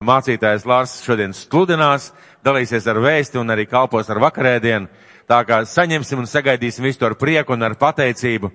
[0.00, 2.06] Mācītājs Lārs šodien sludinās,
[2.40, 4.88] dalīsies ar vēsti un arī kalpos ar vakarēdienu.
[5.28, 8.48] Tā kā saņemsim un sagaidīsim visu ar prieku un ar pateicību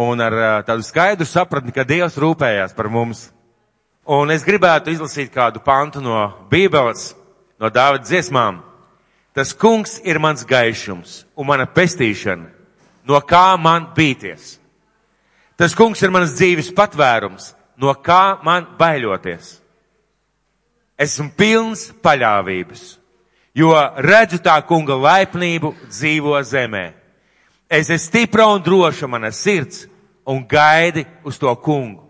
[0.00, 3.26] un ar tādu skaidru sapratni, ka Dievs rūpējās par mums.
[4.08, 7.10] Un es gribētu izlasīt kādu pantu no Bībeles,
[7.60, 8.64] no Dāvida dziesmām.
[9.36, 12.48] Tas kungs ir mans gaišums un mana pestīšana,
[13.04, 14.56] no kā man bīties.
[15.52, 19.58] Tas kungs ir mans dzīves patvērums, no kā man baiļoties
[20.98, 22.82] esmu pilns paļāvības,
[23.54, 23.72] jo
[24.04, 26.86] redzu tā kunga laipnību dzīvo zemē.
[27.72, 29.86] Es esmu stipra un droša mana sirds
[30.28, 32.02] un gaidi uz to kungu.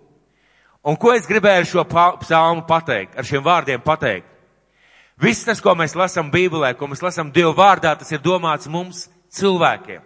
[0.82, 1.84] Un ko es gribēju ar šo
[2.24, 4.26] psalmu pateikt, ar šiem vārdiem pateikt?
[5.22, 9.04] Viss tas, ko mēs lasām Bībelē, ko mēs lasām Dieva vārdā, tas ir domāts mums
[9.30, 10.02] cilvēkiem.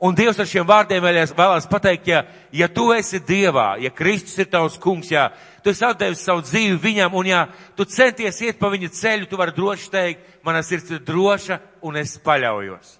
[0.00, 2.24] Un Dievs ar šiem vārdiem vēlēs, vēlēs pateikt, ja,
[2.56, 5.28] ja tu esi Dievā, ja Kristus ir tavs kungs, ja
[5.62, 7.44] tu esi atdevis savu dzīvi viņam, un ja
[7.76, 12.00] tu centies iet pa viņa ceļu, tu vari droši teikt, mana sirds ir droša un
[12.00, 12.96] es paļaujos.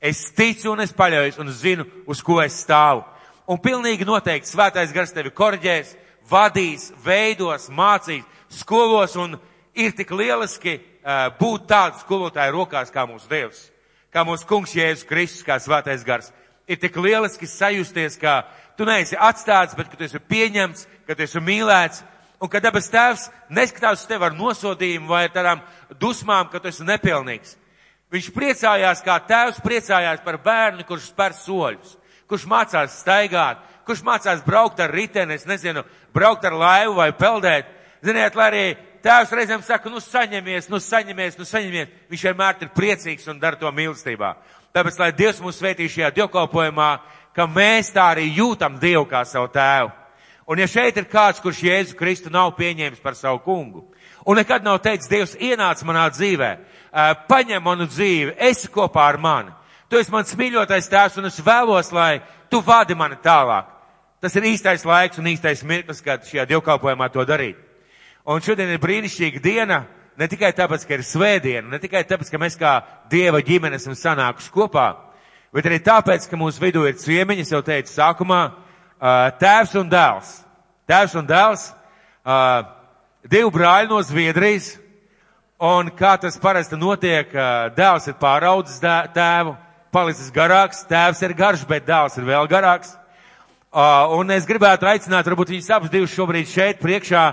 [0.00, 3.02] Es ticu un es paļaujos un zinu, uz ko es stāvu.
[3.48, 5.94] Un pilnīgi noteikti svētais gars tevi korģēs,
[6.28, 8.26] vadīs, veidos, mācīs,
[8.60, 9.38] skolos un
[9.74, 13.66] ir tik lieliski uh, būt tādu skolotāju rokās kā mūsu Dievs
[14.12, 16.32] kā mūsu kungs Jēzus Kristus, kā svētais gars
[16.68, 18.42] ir tik lieliski sajusties, ka
[18.76, 22.02] tu neesi atstāts, bet ka tu esi pieņemts, ka tu esi mīlēts,
[22.38, 25.62] un ka dabas tēvs neskatās uz tevi ar nosodījumu vai tādām
[26.00, 27.56] dusmām, ka tu esi nepilnīgs.
[28.12, 31.96] Viņš priecājās, kā tēvs priecājās par bērnu, kurš spēr soļus,
[32.28, 35.82] kurš mācās staigāt, kurš mācās braukt ar riteni, es nezinu,
[36.14, 37.68] braukt ar laivu vai peldēt.
[38.04, 38.64] Ziniet, lai arī
[39.04, 43.58] tēvs reizēm saka, nu saņemies, nu saņemies, nu saņemies, viņš vienmēr ir priecīgs un dara
[43.60, 44.34] to mīlestībā.
[44.76, 46.90] Tāpēc, lai Dievs mūs svētī šajā dievkalpojumā,
[47.34, 49.92] ka mēs tā arī jūtam Dievu kā savu tēvu.
[50.48, 53.82] Un ja šeit ir kāds, kurš Jēzu Kristu nav pieņēmis par savu kungu,
[54.24, 56.50] un nekad nav teicis, Dievs ienāc manā dzīvē,
[57.28, 59.52] paņem manu dzīvi, esi kopā ar mani.
[59.88, 63.68] Tu esi mans mīļotais tēvs, un es vēlos, lai tu vadi mani tālāk.
[64.20, 67.60] Tas ir īstais laiks un īstais mirklis, kad šajā dievkalpojumā to darīt.
[68.28, 69.82] Un šodien ir brīnišķīga diena,
[70.18, 72.72] Ne tikai tāpēc, ka ir svētdiena, ne tikai tāpēc, ka mēs kā
[73.10, 74.88] Dieva ģimenes esam sanākuši kopā,
[75.54, 78.40] bet arī tāpēc, ka mūsu vidū ir ciemiņi, es jau teicu sākumā,
[79.38, 80.32] tēvs un dēls.
[80.90, 81.68] Tēvs un dēls,
[83.30, 84.72] divi brāļi no Zviedrijas,
[85.62, 87.30] un kā tas parasti notiek,
[87.76, 88.82] dēls ir pāraudzis
[89.14, 89.54] tēvu,
[89.94, 92.96] palicis garāks, tēvs ir garš, bet dēls ir vēl garāks.
[94.18, 97.24] Un es gribētu aicināt, varbūt viņus abus divus šobrīd šeit priekšā,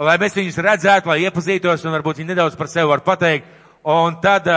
[0.00, 3.48] lai mēs viņus redzētu, lai iepazītos un varbūt viņi nedaudz par sevi var pateikt.
[3.90, 4.48] Un tad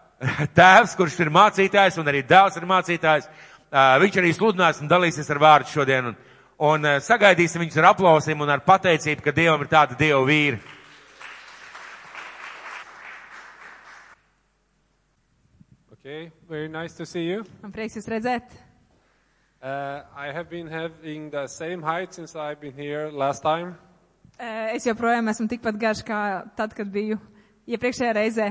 [0.58, 3.28] tēvs, kurš ir mācītājs un arī dēls ir mācītājs,
[3.72, 6.12] viņš arī sludinās un dalīsies ar vārdu šodien.
[6.12, 6.16] Un,
[6.70, 10.62] un sagaidīsim viņus ar aplausiem un ar pateicību, ka Dievam ir tāda Dieva vīra.
[16.06, 17.42] Okay, very nice to see you.
[17.62, 18.54] Man prieks jūs redzēt.
[19.60, 23.74] Uh, I have been having the same height since I've been here last time.
[24.36, 26.20] Eh, es joprojām esmu tikpat garš kā
[26.56, 27.16] tad, kad biju
[27.66, 28.50] iepriekšējā reizē.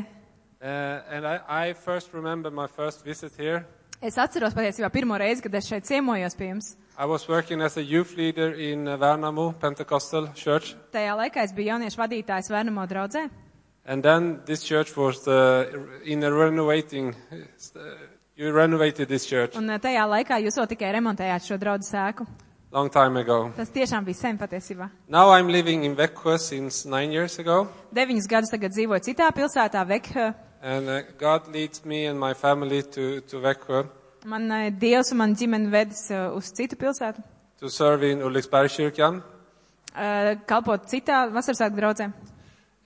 [0.62, 0.68] Uh,
[1.14, 3.66] and I, I first remember my first visit here.
[4.02, 6.74] Es atceros patiesībā pirmo reizi, kad es šeit ciemojos pie jums.
[6.98, 10.74] I was working as a youth leader in Värnamo Pentecostal Church.
[10.92, 13.28] Tajā laikā es biju jauniešu vadītājs Vērnamo draudzē.
[13.86, 15.70] And then this church was uh,
[16.04, 17.14] in a renovating,
[18.36, 22.26] you renovated this church Un eh, tajā laikā jūs vēl tikai remontējāt šo draudu sēku.
[22.72, 23.52] Long time ago.
[23.56, 24.90] Tas tiešām bija sen patiesībā.
[25.08, 27.68] Now I'm living in Växjö since nine years ago.
[27.94, 30.34] Deviņus gadus tagad dzīvoju citā pilsētā, Vekha.
[30.62, 33.86] And uh, God leads me and my family to, to Växjö
[34.26, 37.22] Man eh, Dievs un man ģimene vedis eh, uz citu pilsētu,
[37.62, 39.22] to serve in Ulriksbergskyrkan.
[39.94, 42.10] eh, kalpot citā vasarsāku draudzē.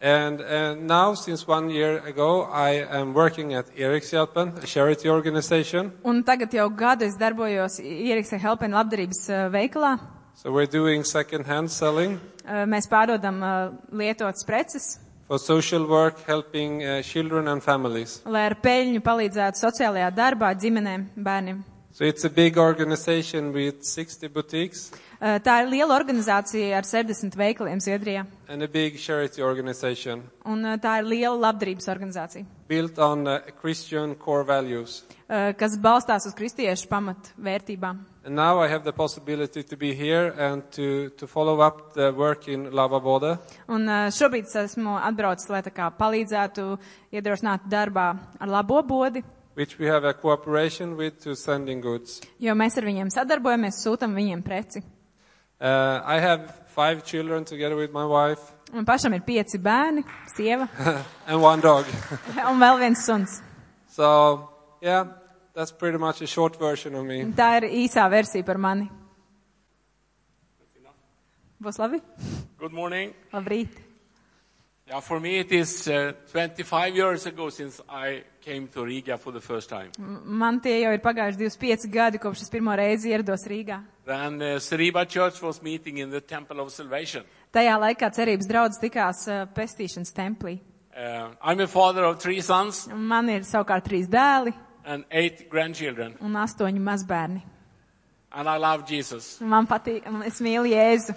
[0.02, 5.92] And, and now, since one year ago, I am working at Erikshjälpen, a charity organization.
[6.04, 9.98] Un tagad jau gadu es darbojos Ierikse Helpen labdarības eh, veikalā.
[10.36, 13.58] So we're doing second-hand selling Eh, Mēs pārdodam eh,
[13.94, 14.86] lietotas preces,
[15.28, 18.16] for social work, helping uh, children and families.
[18.26, 21.60] lai ar peļņu palīdzētu sociālajā darbā ģimenēm, bērniem.
[22.00, 24.92] So it's a big organization with 60 boutiques
[25.22, 28.26] Eh, Tā ir liela organizācija ar 60 veikaliem Zviedrijā.
[28.48, 33.40] and a big charity organization Un eh, tā ir liela labdarības organizācija, built on uh,
[33.62, 35.04] Christian core values.
[35.28, 37.98] eh, kas balstās uz kristiešu pamatvērtībām.
[38.24, 42.14] And now I have the possibility to be here and to, to follow up the
[42.14, 43.38] work in Lavabode.
[43.68, 46.80] Un eh, šobrīd es esmu atbraucis, lai tā kā palīdzētu
[47.12, 49.22] iedrošināt darbā ar labo bodi,
[49.60, 52.22] which we have a cooperation with to sending goods.
[52.40, 54.80] jo mēs ar viņiem sadarbojamies, sūtam viņiem preci.
[55.60, 58.40] Uh, I have five children together with my wife,
[58.72, 60.04] Man pašam ir pieci bērni,
[60.36, 60.68] sieva
[61.28, 61.86] and one dog.
[62.52, 63.42] un vēl viens suns.
[63.90, 64.48] So,
[64.82, 65.08] yeah,
[65.56, 67.24] that's pretty much a short version of me.
[67.36, 68.88] Tā ir īsā versija par mani.
[71.60, 72.00] Būs labi?
[72.62, 73.12] Good morning.
[73.34, 73.89] Labrīt.
[74.90, 79.32] Yeah, for me it is uh, 25 years ago since I came to Riga for
[79.32, 79.92] the first time.
[80.00, 83.84] M- Man tie jau ir pagājuši 25 gadi, kopš es pirmo reizi ierados Rīgā.
[84.06, 87.24] Then uh, Seriba Church was meeting in the Temple of Salvation.
[87.54, 90.56] Tajā laikā cerības draudzes tikās uh, pestīšanas templī.
[90.98, 96.16] Uh, I'm a father of three sons Man ir savukārt trīs dēli and eight grandchildren,
[96.22, 97.44] un astoņi mazbērni.
[98.32, 99.40] and I love Jesus.
[99.42, 101.14] Man patīk, un es mīlu Jēzu.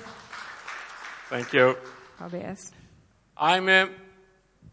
[1.30, 1.74] Thank you.
[2.20, 2.70] Paldies.
[3.36, 3.86] I'm uh,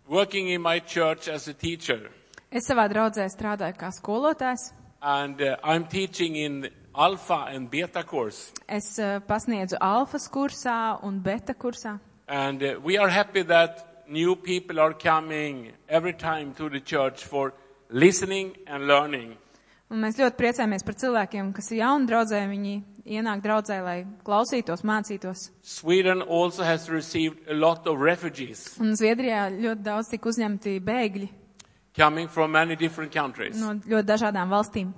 [0.08, 2.10] working in my church as a teacher,
[2.52, 4.72] Es savā draudzē strādāju kā skolotājs.
[5.02, 8.52] and uh, I'm teaching in Alpha and Beta course.
[8.68, 12.00] Es uh, pasniedzu alfas kursā un beta kursā.
[12.28, 17.24] And uh, we are happy that new people are coming every time to the church
[17.24, 17.54] for
[17.92, 19.38] listening and learning.
[19.92, 22.76] Un mēs ļoti priecājamies par cilvēkiem, kas ir jauni draudzē, viņi
[23.10, 25.50] ienāk draudzē, lai klausītos, mācītos.
[25.64, 31.30] Sweden also has received a lot of refugees Un Zviedrijā ļoti daudz tika uzņemti bēgļi
[31.98, 33.58] coming from many different countries.
[33.60, 34.94] no ļoti dažādām valstīm.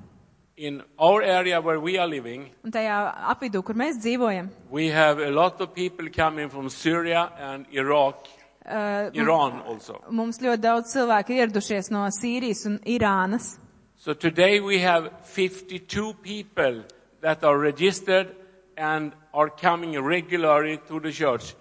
[0.58, 2.98] In our area where we are living, Un tajā
[3.32, 8.28] apvidū, kur mēs dzīvojam, we have a lot of people coming from Syria and Iraq,
[8.68, 10.02] uh, Iran also.
[10.12, 13.58] mums ļoti daudz cilvēku ir ieradušies no Sīrijas un Irānas.
[13.98, 16.84] So today we have 52 people
[17.22, 18.36] that are registered
[18.78, 21.56] and are coming regularly to the church,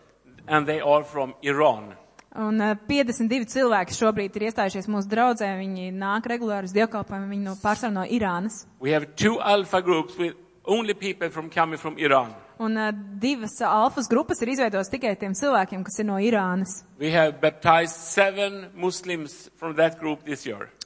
[0.48, 1.94] and they are from Iran.
[2.30, 7.48] Un uh, 52 cilvēki šobrīd ir iestājušies mūsu draudzē, viņi nāk regulāri uz dievkalpojumu, viņi
[7.48, 8.66] no pārsvarā no Irānas.
[8.78, 12.34] We have two alpha groups with only people from coming from Iran.
[12.60, 16.84] Un uh, divas uh, alfas grupas ir izveidotas tikai tiem cilvēkiem, kas ir no Irānas.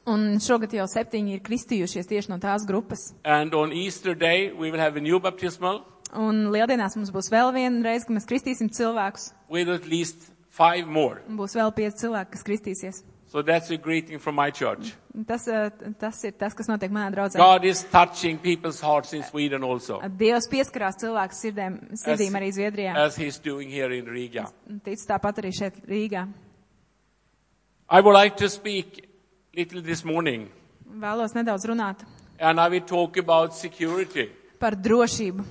[0.06, 0.68] We have baptized seven Muslims from that group this year.
[0.68, 3.14] Un šogad jau septiņi ir kristījušies tieši no tās grupas.
[3.24, 5.84] And on Easter Day, we will have a new baptismal
[6.14, 9.32] Un lieldienās mums būs vēl viena reize, kad mēs kristīsim cilvēkus.
[9.48, 10.16] with at least
[10.48, 11.22] five more.
[11.28, 13.02] Un būs vēl pieci cilvēki, kas kristīsies.
[13.26, 14.94] So that's a greeting from my church.
[15.14, 17.36] Un Tas, uh, tas ir tas, kas notiek manā draudzē.
[17.36, 22.94] God is touching people's hearts in Sweden also, Dievs pieskarās cilvēku sirdēm, sirdīm arī Zviedrijā.
[22.96, 24.46] as He's doing here in Riga.
[24.70, 26.28] Un Tic tāpat arī šeit Rīgā.
[27.90, 29.08] I would like to speak
[29.56, 30.48] little this morning,
[31.00, 32.04] Vēlos nedaudz runāt
[32.38, 34.28] and I will talk about security.
[34.60, 35.44] par drošību.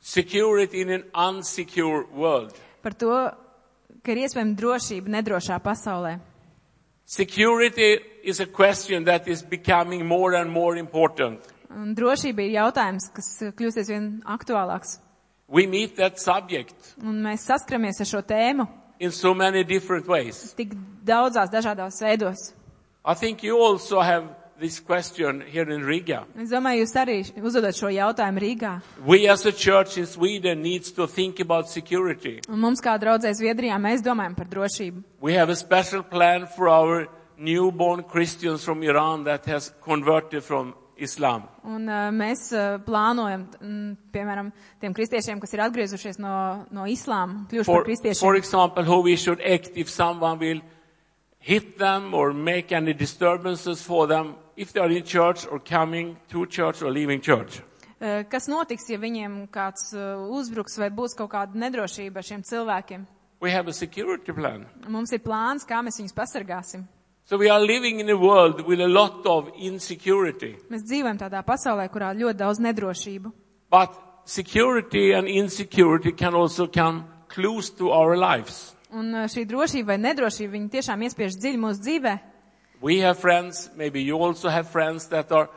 [0.00, 2.54] Security in an unsecure world.
[2.82, 3.10] Par to,
[4.02, 6.18] ka ir iespējama drošība nedrošā pasaulē.
[7.04, 11.40] Security is a question that is becoming more and more important.
[11.70, 13.28] Un drošība ir jautājums, kas
[13.58, 14.98] kļūst aizvien aktuālāks.
[15.48, 18.66] We meet that subject Un mēs saskaramies ar šo tēmu
[19.00, 20.54] in so many different ways.
[20.54, 20.72] tik
[21.04, 22.52] daudzās dažādās veidos.
[23.04, 24.24] I think you also have
[24.60, 26.26] this question here in Riga.
[26.36, 28.72] Es domāju, jūs arī uzdodat šo jautājumu Rīgā.
[29.06, 32.40] We as a church in Sweden needs to think about security.
[32.48, 35.02] Un mums kā draudzēs Viedrijā mēs domājam par drošību.
[35.20, 37.08] We have a special plan for our
[37.38, 41.46] newborn Christians from Iran that has converted from Islam.
[41.64, 44.50] Un uh, mēs uh, plānojam, mm, piemēram,
[44.82, 48.20] tiem kristiešiem, kas ir atgriezušies no, no islāma, kļuvuši For, par kristiešiem.
[48.20, 50.60] for example, how we should act if someone will
[51.40, 56.16] hit them or make any disturbances for them if they are in church or coming
[56.28, 57.60] to church or leaving church.
[58.00, 62.44] Uh, Kas notiks, ja viņiem kāds uh, uzbruks vai būs kaut kāda nedrošība ar šiem
[62.44, 63.04] cilvēkiem?
[63.40, 64.66] We have a security plan.
[64.88, 66.84] Mums ir plāns, kā mēs viņus pasargāsim.
[67.24, 70.56] So we are living in a world with a lot of insecurity.
[70.68, 73.32] Mēs dzīvojam tādā pasaulē, kurā ļoti daudz nedrošību.
[73.70, 73.94] But
[74.24, 78.74] security and insecurity can also come close to our lives.
[78.92, 82.14] Un uh, šī drošība vai nedrošība, viņi tiešām iespiež dziļi mūsu dzīvē.
[82.82, 85.48] We have friends, maybe you also have friends that are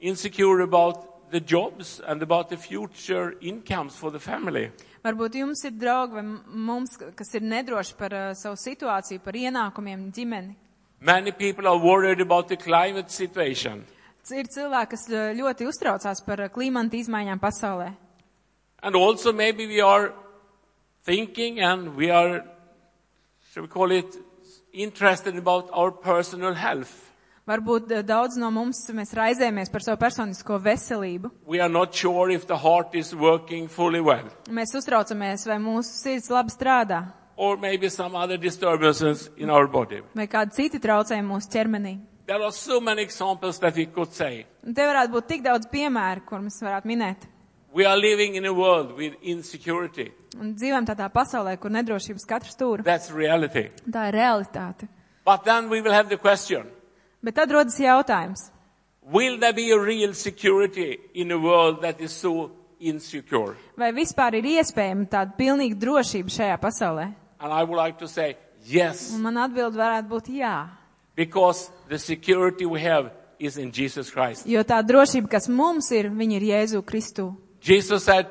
[0.00, 4.70] insecure about the jobs and about the future incomes for the family.
[5.04, 9.34] Varbūt jums ir draugi vai m- mums, kas ir nedroši par uh, savu situāciju, par
[9.34, 10.54] ienākumiem ģimeni.
[11.00, 13.84] Many people are worried about the climate situation.
[14.22, 17.88] C- Ir cilvēki, kas uh, ļoti uztraucās par uh, klimata izmaiņām pasaulē.
[18.82, 20.12] And also maybe we are
[21.04, 22.42] thinking and we are,
[23.52, 24.16] shall we call it,
[24.72, 26.92] interested about our personal health.
[27.46, 31.30] Varbūt uh, daudz no mums mēs raizējamies par savu personisko veselību.
[31.44, 34.30] We are not sure if the heart is working fully well.
[34.48, 37.02] Mēs uztraucamies, vai mūsu sirds labi strādā,
[37.36, 40.02] Or maybe some other disturbances in our body.
[40.14, 41.98] vai kādi citi traucējumi mūsu ķermenī.
[42.26, 44.46] There are so many examples that we could say.
[44.64, 47.26] Un te varētu būt tik daudz piemēru, kur mēs varētu minēt.
[47.74, 50.12] We are living in a world with insecurity.
[50.40, 52.84] Un dzīvojam tādā pasaulē, kur nedrošības katru stūru.
[52.84, 53.70] That's reality.
[53.90, 54.88] Tā ir realitāte.
[55.24, 56.66] But then we will have the question,
[57.22, 58.50] Bet tad rodas jautājums.
[59.10, 62.50] will there be a real security in a world that is so
[62.80, 63.56] insecure?
[63.78, 67.06] Vai vispār ir iespējama tāda pilnīga drošība šajā pasaulē?
[67.40, 68.36] And I would like to say
[68.66, 70.68] yes, Un man atbild varētu būt jā.
[71.16, 74.46] because the security we have is in Jesus Christ.
[74.46, 77.32] Jo tā drošība, kas mums ir, viņa ir Jēzu Kristū.
[77.62, 78.26] Jesus said,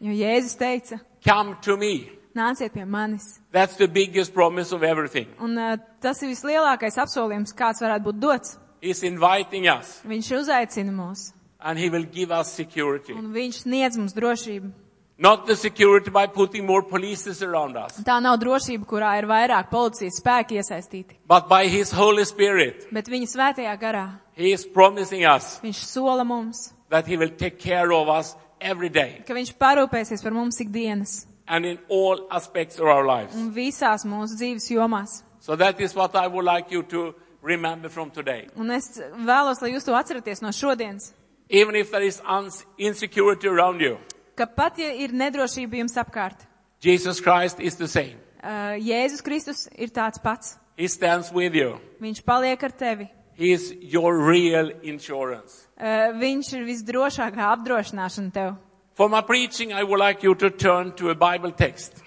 [0.00, 2.10] Jo Jēzus teica, come to me.
[2.36, 3.40] nāciet pie manis.
[3.52, 5.26] That's the biggest promise of everything.
[5.40, 8.58] Un uh, tas ir vislielākais apsolījums, kāds varētu būt dots.
[8.82, 11.30] He's inviting us Viņš uzaicina mūs,
[11.60, 13.14] and he will give us security.
[13.16, 14.70] un viņš sniedz mums drošību.
[15.18, 19.70] Not the security by putting more polices around us, Tā nav drošība, kurā ir vairāk
[19.72, 22.84] policijas spēki iesaistīti, but by his Holy Spirit.
[22.92, 24.10] bet viņa svētajā garā.
[24.36, 28.36] He is promising us Viņš sola mums, that he will take care of us
[28.70, 33.34] every day ka viņš parūpēsies par mums ikdienas and in all aspects of our lives.
[33.34, 35.22] un visās mūsu dzīves jomās.
[35.40, 38.48] So that is what I would like you to remember from today.
[38.56, 41.12] Un es vēlos, lai jūs to atceraties no šodienas,
[41.48, 43.98] Even if there is uns- insecurity around you,
[44.34, 46.42] ka pat ja ir nedrošība jums apkārt,
[46.82, 48.16] Jesus Christ is the same.
[48.42, 50.56] uh, Jēzus Kristus ir tāds pats.
[50.76, 51.78] He stands with you.
[52.02, 53.08] Viņš paliek ar tevi.
[53.34, 55.65] He is your real insurance.
[55.76, 58.54] Uh, viņš ir visdrošākā apdrošināšana tev.
[58.96, 62.00] For my preaching, I would like you to turn to a Bible text.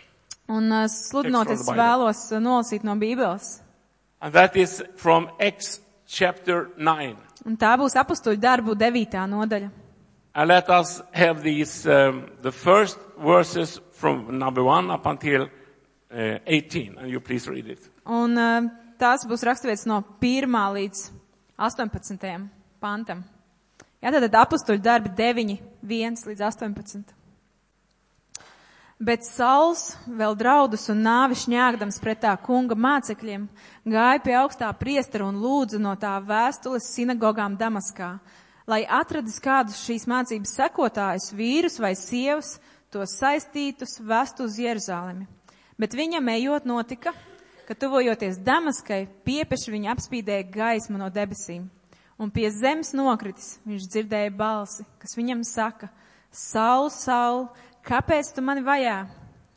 [0.50, 3.60] Un uh, sludinot, es vēlos uh, nolasīt no Bībeles.
[4.22, 7.16] And that is from Acts chapter 9.
[7.46, 9.70] Un tā būs apustuļu darbu devītā nodaļa.
[10.34, 16.40] And let us have these, um, the first verses from number 1 up until uh,
[16.48, 16.98] 18.
[16.98, 17.86] And you please read it.
[18.06, 18.66] Un uh,
[18.98, 20.50] tās būs raksturvietas no 1.
[20.50, 21.10] līdz
[21.58, 22.50] 18.
[22.82, 23.24] pantam.
[24.00, 27.16] Jā, tātad apustuļu darbi 9, 1 līdz 18.
[29.00, 33.46] Bet Sauls, vēl draudus un nāvi šņāgdams pret tā kunga mācekļiem,
[33.88, 38.10] gāja pie augstā priestera un lūdza no tā vēstules sinagogām Damaskā,
[38.68, 42.58] lai atradis kādus šīs mācības sekotājus, vīrus vai sievas,
[42.92, 45.28] tos saistītus, vestu uz Jeruzalemi.
[45.80, 47.16] Bet viņam ejot notika,
[47.68, 51.70] ka tuvojoties Damaskai, piepeši viņa apspīdēja gaismu no debesīm.
[52.20, 55.88] Un pie zemes nokritis viņš dzirdēja balsi, kas viņam saka,
[56.36, 57.46] Saul, Saul,
[57.88, 59.06] kāpēc tu mani vajā?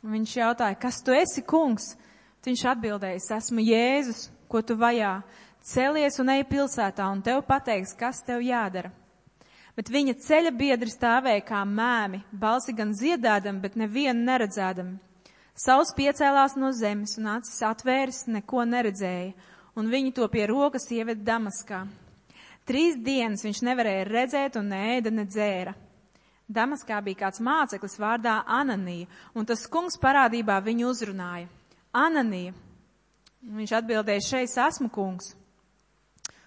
[0.03, 1.93] Un viņš jautāja, kas tu esi, kungs?
[2.43, 5.21] Viņš atbildēja, es esmu Jēzus, ko tu vajā.
[5.63, 8.91] Celies un ej pilsētā, un tev pateiks, kas tev jādara.
[9.79, 14.99] Bet viņa ceļa biedri stāvēja kā mēmi, balsi gan dziedādami, bet nevienu neredzēdami.
[15.55, 19.33] Sauls piecēlās no zemes un acis atvēris, neko neredzēja,
[19.77, 21.85] un viņi to pie rokas ieved Damaskā.
[22.69, 25.75] Trīs dienas viņš nevarēja redzēt un neēda, ne dzēra.
[26.53, 31.49] Damaskā bija kāds māceklis vārdā Ananija, un tas kungs parādībā viņu uzrunāja.
[31.93, 32.53] Ananija.
[33.43, 35.33] Viņš atbildēja, šeit esmu kungs.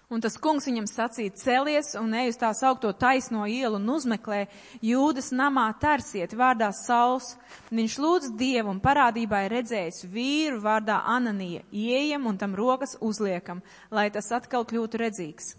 [0.06, 4.44] Un tas kungs viņam sacīja, celies un ej uz tā saukto taisno ielu un uzmeklē
[4.86, 7.32] jūdas namā tarsiet vārdā Sauls.
[7.74, 13.64] Viņš lūdz Dievu un parādībā ir redzējis vīru vārdā Ananija, ieejam un tam rokas uzliekam,
[13.90, 15.56] lai tas atkal kļūtu redzīgs.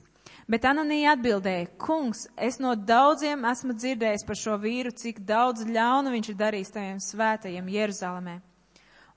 [0.48, 6.14] Bet Ananija atbildēja, kungs, es no daudziem esmu dzirdējis par šo vīru, cik daudz ļaunu
[6.14, 8.38] viņš ir darījis taviem svētajiem Jeruzalemē.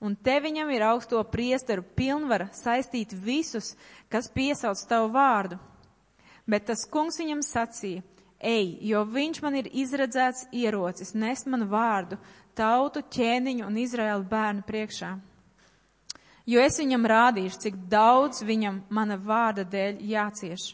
[0.03, 3.75] Un te viņam ir augsto priesteru pilnvara saistīt visus,
[4.11, 5.59] kas piesauc tavu vārdu.
[6.49, 8.03] Bet tas kungs viņam sacīja,
[8.41, 12.19] ej, jo viņš man ir izredzēts ierocis, nest manu vārdu,
[12.59, 15.13] tautu, ķēniņu un Izraēlu bērnu priekšā.
[16.49, 20.71] Jo es viņam rādīšu, cik daudz viņam mana vārda dēļ jācieš.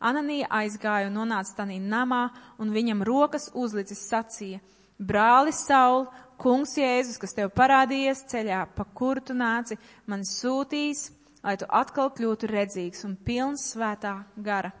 [0.00, 2.28] Ananija aizgāja un nonāca tanī namā,
[2.60, 4.60] un viņam rokas uzlicis sacīja,
[4.98, 6.06] brāli Saul,
[6.40, 11.10] kungs Jēzus, kas tev parādījies ceļā, pa kuru tu nāci, man sūtīs,
[11.44, 14.72] lai tu atkal kļūtu redzīgs un pilns svētā gara.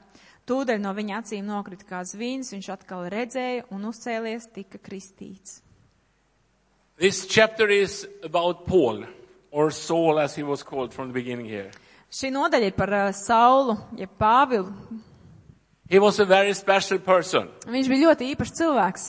[0.46, 5.62] Tūdaļ no viņa acīm nokrita kā zvīns, viņš atkal redzēja un uzcēlies, tika kristīts.
[6.96, 9.04] This chapter is about Paul,
[9.50, 11.70] or Saul as he was called from the beginning here.
[12.12, 14.70] Šī nodaļa ir par uh, Saulu, jeb Pāvilu.
[15.88, 17.48] He was a very special person.
[17.66, 19.06] Viņš bija ļoti īpašs cilvēks.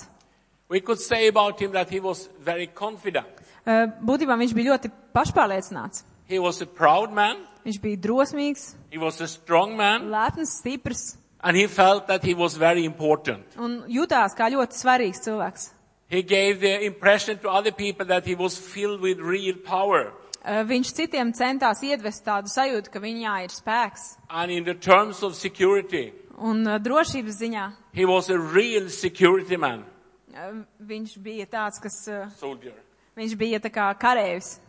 [0.69, 3.27] We could say about him that he was very confident.
[3.65, 6.03] Uh, būtībā viņš bija ļoti pašpārliecināts.
[6.27, 7.37] He was a proud man.
[7.65, 10.09] Viņš bija drosmīgs, He was a strong man.
[10.11, 13.43] lepns, stiprs And he felt that he was very important.
[13.57, 15.71] un jutās kā ļoti svarīgs cilvēks.
[16.09, 20.13] He gave the impression to other people that he was filled with real power.
[20.47, 24.13] Uh, Viņš citiem centās iedvest tādu sajūtu, ka viņā ir spēks.
[24.29, 27.63] And in the terms of security, Un uh, drošības ziņā
[27.97, 29.83] he was a real security man.
[30.31, 31.97] Uh, Viņš bija tāds, kas,
[32.39, 32.73] soldier.
[33.17, 34.59] viņš bija tā kā karējs.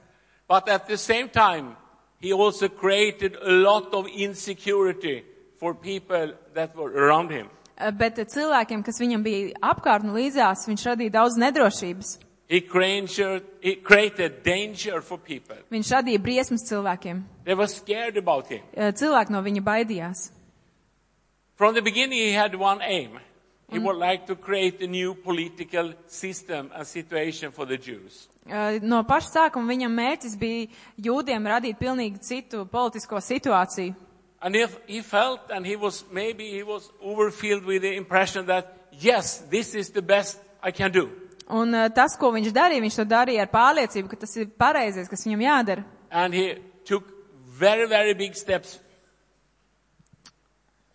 [0.48, 1.76] But at the same time,
[2.20, 5.22] he also created a lot of insecurity
[5.60, 7.48] for people that were around him.
[7.98, 12.16] Bet cilvēkiem, kas viņam bija apkārt un līdzās, viņš radīja daudz nedrošības.
[12.48, 15.56] He created, he created danger for people.
[15.70, 17.20] Viņš radīja briesmas cilvēkiem.
[17.44, 18.62] They were scared about him.
[18.72, 20.30] Uh, Cilvēki no viņa baidījās.
[21.56, 23.18] From the beginning, he had one aim.
[23.70, 28.28] He would like to create a new political system and situation for the Jews.
[28.46, 33.92] Uh, No paša sākuma viņam mērķis bija jūdiem radīt pilnīgi citu politisko situāciju.
[34.40, 38.88] And if he felt, and he was maybe he was overfilled with the impression that
[38.92, 41.10] yes, this is the best I can do.
[41.48, 45.08] Un uh, tas, ko viņš darīja, viņš to darīja ar pārliecību, ka tas ir pareizais,
[45.08, 45.84] kas viņam jādara.
[46.10, 47.08] And he took
[47.58, 48.78] very, very big steps.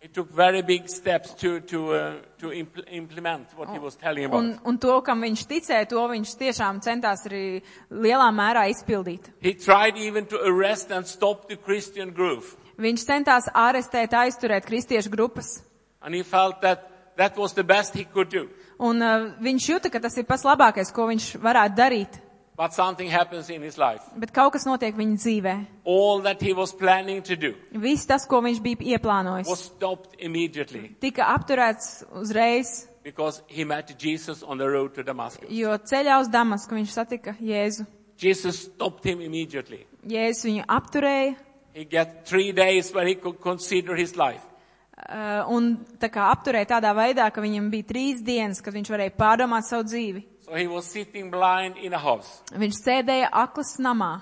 [0.00, 4.26] He took very big steps to, to, uh, to impl- implement what he was telling
[4.26, 4.38] about.
[4.38, 9.32] Un, un to, kam viņš ticēja, to viņš tiešām centās arī lielā mērā izpildīt.
[9.40, 12.44] He tried even to arrest and stop the Christian group.
[12.76, 15.62] Viņš centās ārestēt, aizturēt kristiešu grupas.
[16.02, 18.50] And he felt that that was the best he could do.
[18.78, 22.20] Un uh, viņš jūta, ka tas ir pats labākais, ko viņš varētu darīt.
[22.56, 24.02] But something happens in his life.
[24.14, 25.54] Bet kaut kas notiek viņa dzīvē.
[25.84, 30.14] All that he was planning to do Viss tas, ko viņš bija ieplānojis, was stopped
[30.22, 35.50] immediately tika apturēts uzreiz, because he met Jesus on the road to Damascus.
[35.50, 37.86] jo ceļā uz Damasku viņš satika Jēzu.
[38.22, 39.82] Jesus stopped him immediately.
[40.06, 41.34] Jēzus viņu apturēja,
[41.74, 44.46] He got three days where he could consider his life.
[44.94, 49.14] Uh, un tā kā apturēja tādā veidā, ka viņam bija trīs dienas, kad viņš varēja
[49.18, 50.24] pārdomāt savu dzīvi.
[50.44, 52.42] So he was sitting blind in a house.
[52.52, 54.20] Viņš sēdēja aklas namā,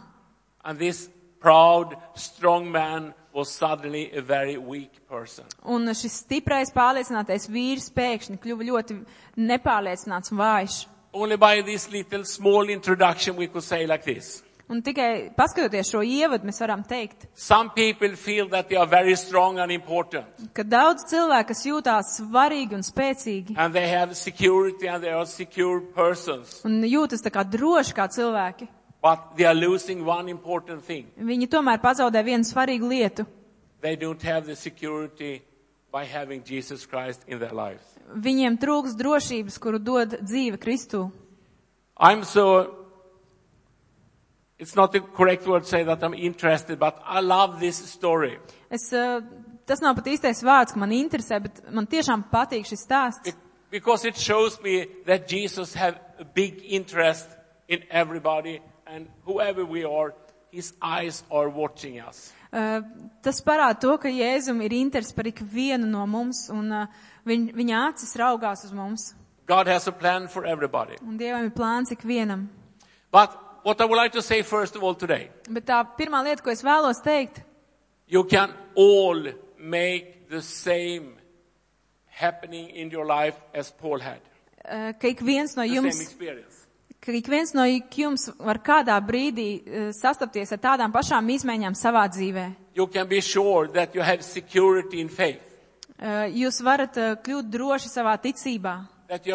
[0.64, 1.08] And this
[1.40, 5.44] proud, strong man was suddenly a very weak person.
[5.64, 8.98] un šis stiprais pārliecinātais vīrs pēkšņi kļuva ļoti
[9.36, 10.76] nepārliecināts un vājš.
[11.12, 14.42] Only by this little small introduction we could say like this.
[14.71, 19.14] Un tikai paskatoties šo ievadu, mēs varam teikt, Some people feel that they are very
[19.16, 20.25] strong and important.
[20.54, 25.27] ka daudz cilvēku, kas jūtās svarīgi un spēcīgi, And they have security and they are
[25.27, 26.62] secure persons.
[26.64, 28.68] un jūtas tā kā droši kā cilvēki,
[29.03, 31.07] But they are losing one important thing.
[31.18, 33.27] viņi tomēr pazaudē vienu svarīgu lietu.
[33.81, 35.42] They don't have the security
[35.90, 37.83] by having Jesus Christ in their lives.
[38.16, 41.11] Viņiem trūks drošības, kuru dod dzīve Kristū.
[41.98, 42.82] I'm so,
[44.62, 48.38] it's not the correct word to say that I'm interested, but I love this story.
[48.70, 49.20] Es, eh,
[49.66, 53.25] tas nav pat īstais vārds, ka man interesē, bet man tiešām patīk šis stāsts.
[53.25, 53.38] Be-
[53.72, 57.27] Because it shows me that Jesus have a big interest
[57.68, 60.12] in everybody and whoever we are,
[60.51, 62.33] his eyes are watching us.
[62.53, 62.81] Eh,
[63.22, 66.87] Tas parāda to, ka Jēzum ir interesi par ikvienu no mums, un eh,
[67.27, 69.14] viņ, viņa acis raugās uz mums.
[69.46, 70.96] God has a plan for everybody.
[71.09, 72.48] Un Dievam ir plāns ikvienam.
[73.11, 73.33] But
[73.64, 76.51] what I would like to say first of all today, Bet tā pirmā lieta, ko
[76.51, 77.42] es vēlos teikt,
[78.09, 81.16] you can all make the same
[82.11, 84.20] happening in your life as Paul had.
[84.64, 86.66] eh, ka ik viens no The same jums, experience.
[87.01, 92.07] ka ik viens no jums var kādā brīdī eh, sastapties ar tādām pašām izmaiņām savā
[92.09, 92.55] dzīvē.
[92.75, 95.40] You can be sure that you have security in faith.
[95.98, 98.77] Eh, Jūs varat eh, kļūt droši savā ticībā,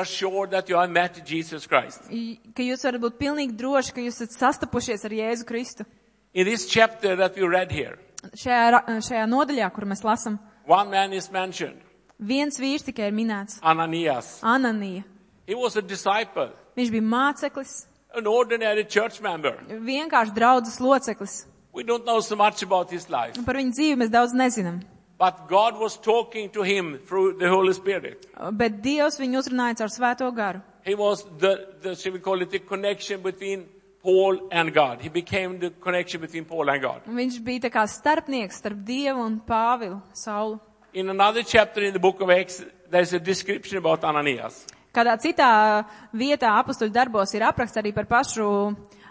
[0.05, 2.01] sure that you have met Jesus Christ.
[2.11, 5.85] I- ka jūs varat būt pilnīgi droši, ka jūs esat sastapušies ar Jēzu Kristu.
[6.33, 7.97] In this chapter that we read here,
[8.33, 11.77] Šajā, šajā nodaļā, kur mēs lasam, one man is mentioned,
[12.19, 15.03] viens vīrs tikai ir minēts Ananias.- Ananija.
[15.45, 17.85] He was a disciple, Viņš bija māceklis,
[18.15, 19.51] an ordinary church member.
[19.69, 21.45] vienkārši draudzes loceklis.
[21.73, 24.81] We don't know so much about his life, Un Par viņu dzīvi mēs daudz nezinām.
[25.17, 28.27] But God was talking to him through the Holy Spirit.
[28.53, 30.61] Bet Dievs viņu uzrunāja caur svēto garu.
[30.85, 33.65] He was the, the shall we call it, the connection between
[34.01, 35.01] Paul and God.
[35.01, 37.01] He became the connection between Paul and God.
[37.07, 40.59] Un Viņš bija tā kā starpnieks starp Dievu un Pāvilu, Saulu.
[40.93, 44.65] In another chapter in the book of Acts, there's a description about Ananias.
[44.95, 45.49] Kādā citā
[46.15, 48.47] vietā apustuļu darbos ir apraksts arī par pašu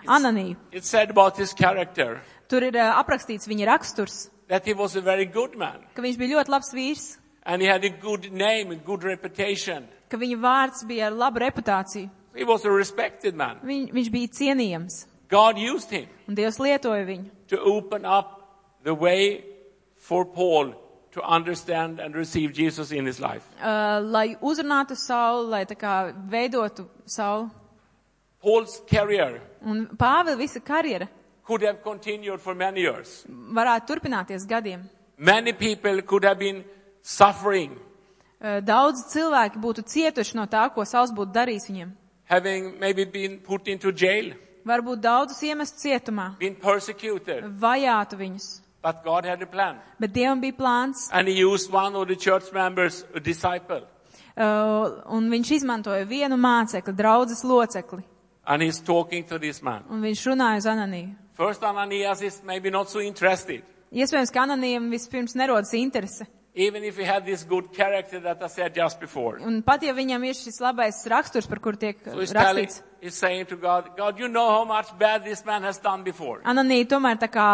[0.06, 0.56] Ananiju.
[0.72, 5.00] It's said about his character Tur ir ā, aprakstīts viņa raksturs, that he was a
[5.00, 7.06] very good man ka viņš bija ļoti labs vīrs,
[7.44, 9.86] and he had a good name, a good reputation.
[10.08, 12.10] ka viņa vārds bija ar labu reputāciju.
[12.36, 13.58] He was a respected man.
[13.64, 18.42] Viņ, viņš bija cienījams, God used him un Dievs lietoja viņu, to open up
[18.84, 19.44] the way
[19.96, 20.74] for Paul
[21.12, 23.42] to understand and receive Jesus in his life.
[23.60, 27.48] uh, lai uzrunātu Saulu, lai tā kā veidotu Saulu.
[28.42, 31.08] Paul's career Un Pāvila visa karjera
[31.46, 33.24] could have continued for many years.
[33.28, 34.88] varētu turpināties gadiem.
[35.18, 36.64] Many people could have been
[37.02, 37.78] suffering.
[38.40, 41.90] Daudz cilvēki būtu cietuši no tā, ko Sauls būtu darījis viņiem.
[42.28, 44.34] having maybe been put into jail,
[44.66, 47.44] Varbūt daudzus iemestu cietumā, been persecuted.
[47.44, 48.60] vajātu viņus.
[48.82, 49.76] But God had a plan.
[49.98, 53.82] Bet Dievam bija plāns, And he used one of the church members, a disciple.
[54.36, 58.02] uh, un viņš izmantoja vienu mācekli, draudzes locekli,
[58.46, 59.84] And he's talking to this man.
[59.90, 61.14] un viņš runāja uz Ananiju.
[61.36, 63.60] First, Ananias is maybe not so interested.
[63.92, 66.24] Iespējams, ka Ananijam vispirms nerodas interese.
[66.58, 69.36] Even if he had this good character that I said just before.
[69.44, 72.80] Un pat ja viņam ir šis labais raksturs, par kur tiek So he's telling, rakstīts,
[73.02, 76.40] he's saying to God, God, you know how much bad this man has done before.
[76.48, 77.48] Ananija tomēr tā kā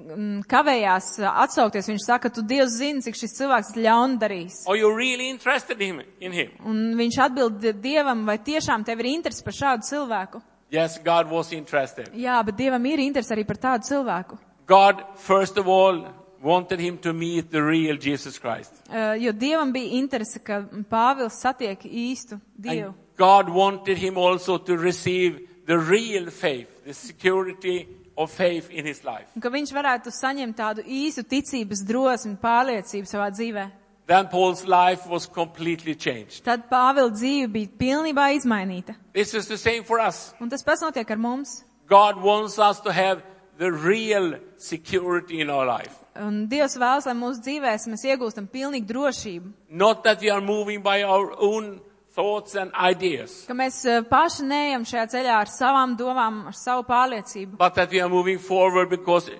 [0.00, 1.90] mm, kavējās atsaukties.
[1.92, 4.62] Viņš saka, tu Dievs zini, cik šis cilvēks ļaunu darīs.
[4.66, 6.06] Are you really interested in him?
[6.24, 6.56] In him?
[6.64, 10.40] Un viņš atbild Dievam, vai tiešām tev ir interesi par šādu cilvēku?
[10.70, 12.12] Yes, God was interested.
[12.14, 14.38] Jā, bet Dievam ir interesi arī par tādu cilvēku.
[14.70, 16.04] God, first of all,
[16.40, 18.72] wanted him to meet the real Jesus Christ.
[18.88, 22.94] Uh, jo Dievam bija interese, ka Pāvils satiek īstu Dievu.
[22.94, 28.86] And God wanted him also to receive the real faith, the security of faith in
[28.86, 29.26] his life.
[29.34, 33.66] Un ka viņš varētu saņemt tādu īstu ticības drosmi, pārliecību savā dzīvē.
[34.10, 36.42] Then Paul's life was completely changed.
[36.42, 38.96] Tad Pāvila dzīve bija pilnībā izmainīta.
[39.14, 40.34] This is the same for us.
[40.42, 41.52] Un tas pats notiek ar mums.
[41.86, 43.22] God wants us to have
[43.58, 45.94] the real security in our life.
[46.18, 49.52] Un Dievs vēlas, lai mūsu dzīvēs mēs iegūstam pilnīgu drošību.
[49.70, 51.78] Not that we are moving by our own
[52.10, 56.82] thoughts and ideas, Ka mēs eh, paši neejam šajā ceļā ar savām domām, ar savu
[56.88, 57.56] pārliecību.
[57.62, 59.30] but that we are moving forward because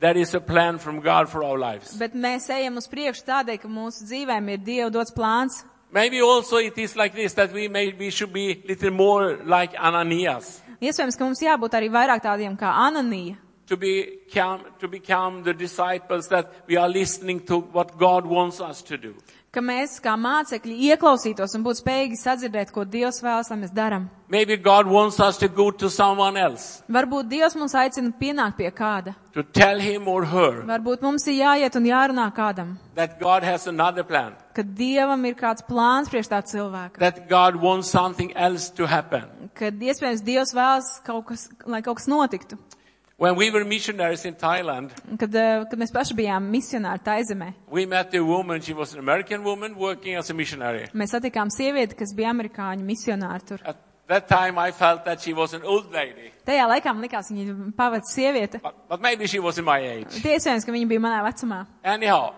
[0.00, 1.96] there is a plan from God for our lives.
[1.98, 5.62] Bet mēs ejam uz priekšu tādēļ, ka mūsu dzīvēm ir Dieva dots plāns.
[5.92, 10.60] Maybe also it is like this that we maybe should be little more like Ananias
[10.80, 13.36] Iespējams, ka mums jābūt arī vairāk tādiem kā Ananija.
[13.66, 18.82] to become, to become the disciples that we are listening to what God wants us
[18.82, 19.14] to do.
[19.50, 24.04] Ka mēs kā mācekļi ieklausītos un būtu spējīgi sadzirdēt, ko Dievs vēlas, lai mēs darām.
[24.30, 28.70] Maybe God wants us to go to someone else Varbūt Dievs mums aicina pienākt pie
[28.70, 29.16] kāda.
[29.32, 32.76] to tell him or her Varbūt mums ir jāiet un jārunā kādam.
[32.94, 36.98] that God has another plan, Ka Dievam ir kāds plāns priekš tā cilvēka.
[36.98, 39.50] that God wants something else to happen.
[39.54, 42.56] Kad iespējams Dievs vēlas kaut kas, lai kaut kas notiktu.
[43.20, 47.84] When we were missionaries in Thailand, Kad, eh, kad mēs paši bijām misionāri Taizemē, we
[47.84, 50.86] met a woman, she was an American woman working as a missionary.
[50.94, 53.58] mēs satikām sievieti, kas bija amerikāņu misionāri tur.
[53.66, 53.76] At
[54.08, 57.74] that time I felt that she was an old lady, Tajā laikā man likās, viņa
[57.76, 58.62] pavadīja sieviete.
[58.62, 60.22] but, but maybe she was in my age.
[60.22, 61.66] Tie iespējams, ka viņa bija manā vecumā.
[61.84, 62.32] Anyhow,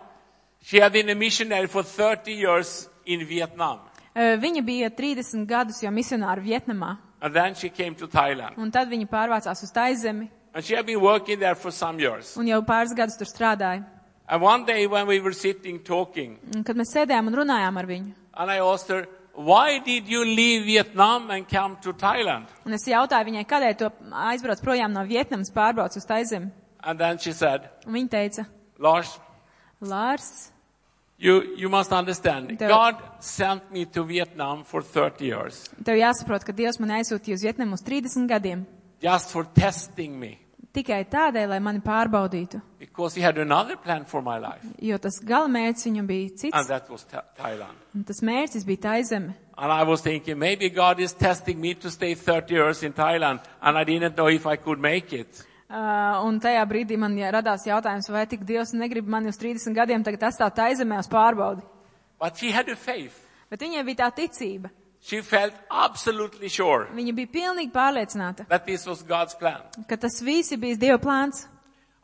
[0.60, 3.78] she had been a missionary for 30 years in Vietnam.
[4.16, 8.58] Eh, Viņa bija 30 gadus jau misionāri Vietnamā, And then she came to Thailand.
[8.58, 12.36] un tad viņa pārvācās uz Taizemi, And she had been working there for some years.
[12.36, 13.84] un jau pāris gadus tur strādāja.
[14.28, 17.86] And one day when we were sitting talking, Un, kad mēs sēdējām un runājām ar
[17.86, 22.46] viņu, and I asked her, why did you leave Vietnam and come to Thailand?
[22.66, 26.50] un es jautāju viņai, kādēļ tu aizbrauc projām no Vietnamas, pārbrauc uz Taizemi,
[26.84, 28.46] And then she said, un viņa teica,
[28.78, 29.18] Lars,
[29.80, 30.50] Lārs,
[31.18, 36.44] you, you must understand, The- God sent me to Vietnam for 30 years tev jāsaprot,
[36.44, 38.66] ka Dievs mani aizsūtīja uz Vietnamu uz 30 gadiem,
[39.02, 40.38] just for testing me
[40.72, 44.64] tikai tādēļ, lai mani pārbaudītu, because he had another plan for my life.
[44.80, 47.76] jo tas galamērķis viņam bija And cits, that was Tha- Thailand.
[47.94, 49.34] un tas mērķis bija Taizeme.
[49.58, 53.40] And I was thinking, maybe God is testing me to stay 30 years in Thailand,
[53.60, 55.44] and I didn't know if I could make it.
[55.68, 60.02] Uh, un tajā brīdī man radās jautājums, vai tik Dievs negrib mani uz 30 gadiem
[60.02, 61.62] tagad atstāt Taizemē uz pārbaudi.
[62.18, 63.20] But she had a faith.
[63.50, 64.70] Bet viņai bija tā ticība.
[65.04, 69.60] She felt absolutely sure Viņa bija pilnīgi pārliecināta, that this was God's plan.
[69.88, 71.46] ka tas viss bijis Dieva plāns.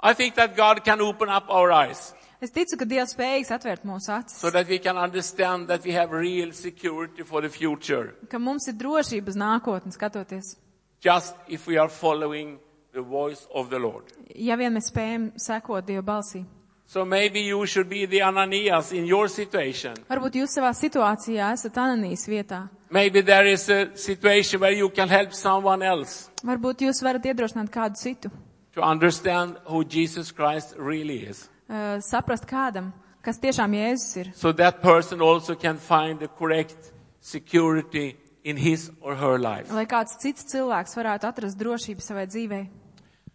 [0.00, 3.82] I think that God can open up our eyes Es ticu, ka Dievs spējīgs atvērt
[3.84, 8.14] mūsu acis, so that we can understand that we have real security for the future,
[8.30, 10.56] ka mums ir drošība uz nākotni skatoties.
[11.00, 12.58] just if we are following
[12.92, 14.04] the voice of the Lord.
[14.34, 16.44] Ja vien mēs spējam sekot Dieva balsī.
[16.87, 19.94] So maybe you should be the Ananias in your situation.
[20.08, 22.68] Varbūt jūs savā situācijā esat Ananijas vietā.
[22.90, 27.68] Maybe there is a situation where you can help someone else Varbūt jūs varat iedrošināt
[27.70, 28.31] kādu citu,
[28.72, 31.48] to understand who Jesus Christ really is.
[31.68, 34.31] uh, saprast kādam, kas tiešām Jēzus ir.
[34.35, 39.70] So that person also can find the correct security in his or her life.
[39.74, 42.68] Lai kāds cits cilvēks varētu atrast drošību savai dzīvei.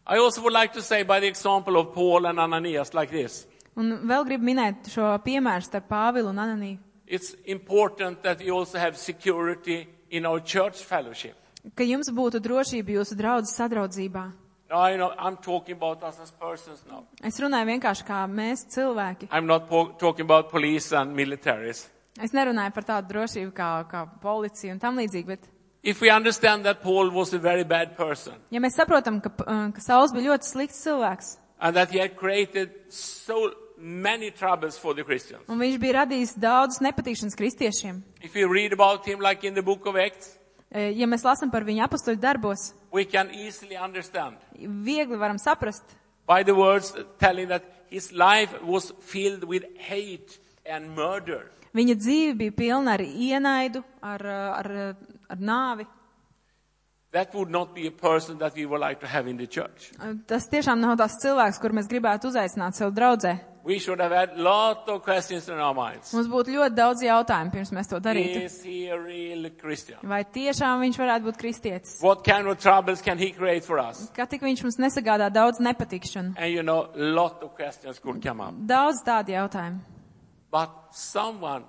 [0.07, 3.45] I also would like to say by the example of Paul and Ananias like this.
[3.75, 6.79] Un vēl gribu minēt šo piemēru starp Pāvilu un Ananiju.
[7.07, 11.35] It's important that we also have security in our church fellowship.
[11.75, 14.31] Ka jums būtu drošība jūsu draudzes sadraudzībā.
[14.69, 17.03] Now, I know I'm talking about us as persons now.
[17.23, 19.27] Es runāju vienkārši kā mēs cilvēki.
[19.31, 21.87] I'm not po- talking about police and militaries.
[22.21, 25.49] Es nerunāju par tādu drošību kā, kā policija un tam līdzīgi, bet
[25.83, 29.69] If we understand that Paul was a very bad person Ja mēs saprotam, ka, uh,
[29.75, 33.51] ka Sauls bija ļoti slikts cilvēks, and that he had created so
[33.83, 35.43] many troubles for the Christians.
[35.49, 38.01] un viņš bija radījis daudzas nepatīšanas kristiešiem.
[38.21, 40.37] If you read about him like in the book of Acts,
[40.75, 45.83] Eh, Ja mēs lasām par viņu apustuļu darbos, we can easily understand viegli varam saprast,
[46.25, 51.51] by the words telling that his life was filled with hate and murder.
[51.75, 54.93] viņa dzīve bija pilna ar ienaidu, ar, uh, ar, uh,
[55.29, 55.85] ar nāvi.
[57.11, 59.91] That would not be a person that we would like to have in the church.
[60.25, 63.39] Tas tiešām nav tās cilvēks, kur mēs gribētu uzaicināt sev draudzē.
[63.65, 66.11] We should have had lot of questions in our minds.
[66.13, 68.41] Mums būtu ļoti daudz jautājumu, pirms mēs to darītu.
[68.43, 69.99] Is he a real Christian?
[70.03, 71.93] Vai tiešām viņš varētu būt kristietis?
[72.03, 74.09] What kind of troubles can he create for us?
[74.11, 76.35] Kā tik viņš mums nesagādā daudz nepatikšanu?
[76.35, 78.53] And you know, lot of questions could come up.
[78.67, 79.79] Daudz tādu jautājumu.
[80.51, 81.63] But someone,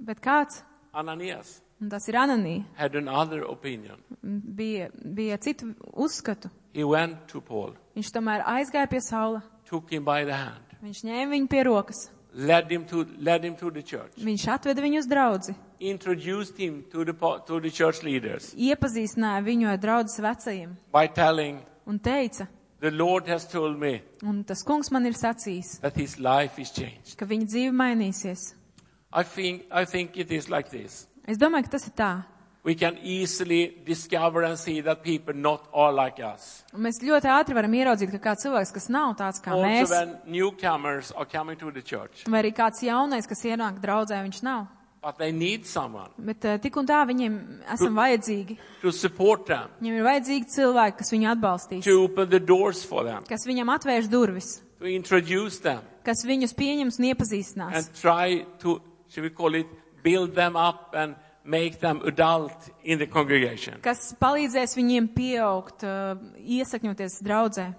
[0.00, 0.62] Bet kāds,
[0.94, 4.00] Ananias, un tas ir Ananī, had another opinion.
[4.24, 6.48] bija, bija citu uzskatu.
[6.72, 9.42] He went to Paul, Viņš tomēr aizgāja pie saula.
[9.68, 12.10] took him by the hand, Viņš ņēma viņu pie rokas.
[12.34, 15.54] led him to, led him to the church, Viņš atveda viņu uz draudzi.
[15.80, 17.12] introduced him to the,
[17.46, 22.48] to the church leaders Iepazīstināja viņu ar draudzes vecajiem by telling, un teica,
[22.80, 26.70] the Lord has told me un tas kungs man ir sacījis, that his life is
[26.72, 27.16] changed.
[27.16, 28.54] ka viņa dzīve mainīsies.
[29.12, 31.06] I think, I think it is like this.
[31.28, 32.12] Es domāju, ka tas ir tā.
[32.64, 36.64] We can easily discover and see that people not are like us.
[36.72, 39.90] Un mēs ļoti ātri varam ieraudzīt, ka kāds cilvēks, kas nav tāds kā Also mēs,
[39.92, 44.40] when newcomers are coming to the church, vai arī kāds jaunais, kas ienāk draudzē, viņš
[44.48, 44.64] nav.
[45.04, 47.34] but they need someone Bet uh, tik un tā viņiem
[47.74, 48.56] esam vajadzīgi.
[48.80, 53.04] to support them, Viņiem ir vajadzīgi cilvēki, kas viņu atbalstīs, to open the doors for
[53.04, 58.46] them, kas viņam atvērš durvis, to introduce them, kas viņus pieņems un iepazīstinās, and try
[58.64, 58.80] to,
[59.12, 59.68] should we call it,
[60.02, 63.78] build them up and make them adult in the congregation.
[63.82, 67.74] kas palīdzēs viņiem pieaugt, uh, iesakņoties draudzē.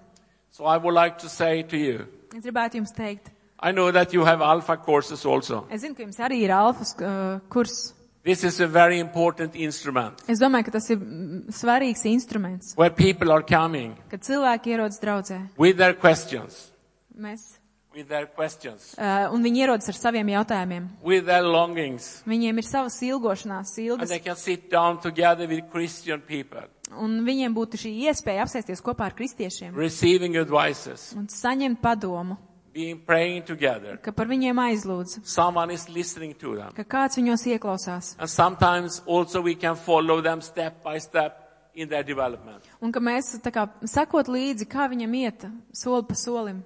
[0.52, 4.14] So I would like to say to you, Es gribētu jums teikt, I know that
[4.14, 5.66] you have alpha courses also.
[5.72, 7.94] es zinu, ka jums arī ir alfas uh, kurs.
[8.24, 12.90] This is a very important instrument Es domāju, ka tas ir mm, svarīgs instruments, where
[12.90, 15.50] people are coming kad cilvēki ierodas draudzē.
[15.58, 16.72] with their questions,
[17.18, 17.65] Mēs, with their questions,
[17.96, 20.88] uh, un viņi ierodas ar saviem jautājumiem.
[21.04, 25.64] with their longings, Viņiem ir savas ilgošanās, and ilgas, they can sit down together with
[25.72, 26.64] Christian people,
[26.98, 32.38] un viņiem būtu šī iespēja apsēsties kopā ar kristiešiem receiving advices, un saņemt padomu,
[32.74, 33.98] being praying together.
[34.04, 36.74] ka par viņiem aizlūdz, Someone is listening to them.
[36.76, 41.42] ka kāds viņos ieklausās, And sometimes also we can follow them step by step
[41.74, 42.64] in their development.
[42.82, 46.64] un ka mēs tā kā sakot līdzi, kā viņam iet, soli pa solim.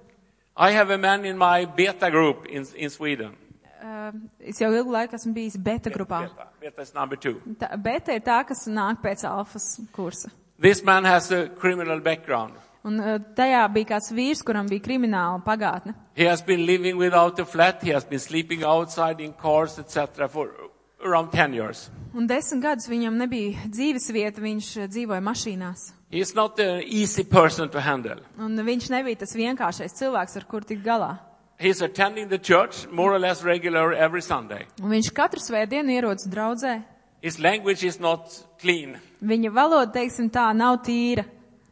[0.60, 3.34] I have a man in my beta group in, in Sweden.
[3.80, 4.12] Uh,
[4.44, 6.18] es jau ilgu laiku esmu bijis beta grupā.
[6.26, 7.38] Beta, beta is number two.
[7.56, 10.28] Tā, beta ir tā, kas nāk pēc alfas kursa.
[10.60, 12.60] This man has a criminal background.
[12.84, 15.94] Un uh, tajā bija kāds vīrs, kuram bija krimināla pagātne.
[16.12, 17.80] He has been living without a flat.
[17.82, 20.28] He has been sleeping outside in cars, etc.
[20.28, 20.79] for around 10 years.
[21.00, 25.92] Un desmit gadus viņam nebija dzīves vieta, viņš uh, dzīvoja mašīnās.
[26.10, 28.18] He is not an easy person to handle.
[28.38, 31.18] Un viņš nebija tas vienkāršais cilvēks, ar kur tikt galā.
[31.60, 34.66] He's attending the church more or less regular every Sunday.
[34.82, 36.82] Un viņš katru svētdienu ierodas draudzē.
[37.22, 38.96] His language is not clean.
[39.22, 41.24] Viņa valoda, teiksim tā, nav tīra.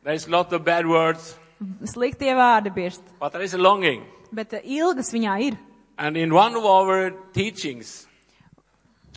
[0.05, 1.35] There is a lot of bad words,
[1.85, 3.03] Sliktie vārdi birst.
[3.19, 4.05] but there is a longing.
[4.33, 5.57] Bet uh, ilgas viņā ir.
[5.99, 8.07] And in one of our teachings,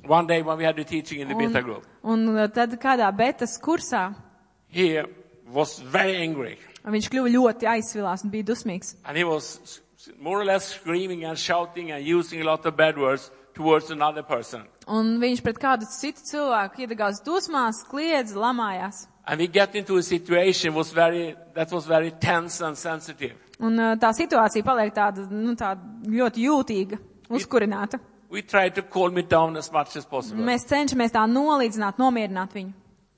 [0.08, 2.74] one day when we had the teaching in the Un, beta group, un uh, tad
[2.80, 4.14] kādā betas kursā
[4.70, 5.02] he
[5.52, 6.58] was very angry.
[6.86, 8.96] viņš kļuva ļoti aizsvilās un bija dusmīgs.
[9.06, 9.82] And he was
[10.20, 14.24] more or less screaming and shouting and using a lot of bad words towards another
[14.24, 14.66] person.
[14.88, 19.06] Un viņš pret kādu citu cilvēku iedegās dusmās, kliedz, lamājās.
[19.28, 23.36] And we get into a situation was very, that was very tense and sensitive.
[23.62, 26.98] Un uh, tā situācija paliek tāda, nu, tāda ļoti jūtīga,
[27.30, 28.00] uzkurināta.
[28.02, 28.11] It
[29.28, 30.44] down as much as possible.
[30.44, 32.74] Mēs cenšamies tā nolīdzināt, nomierināt viņu.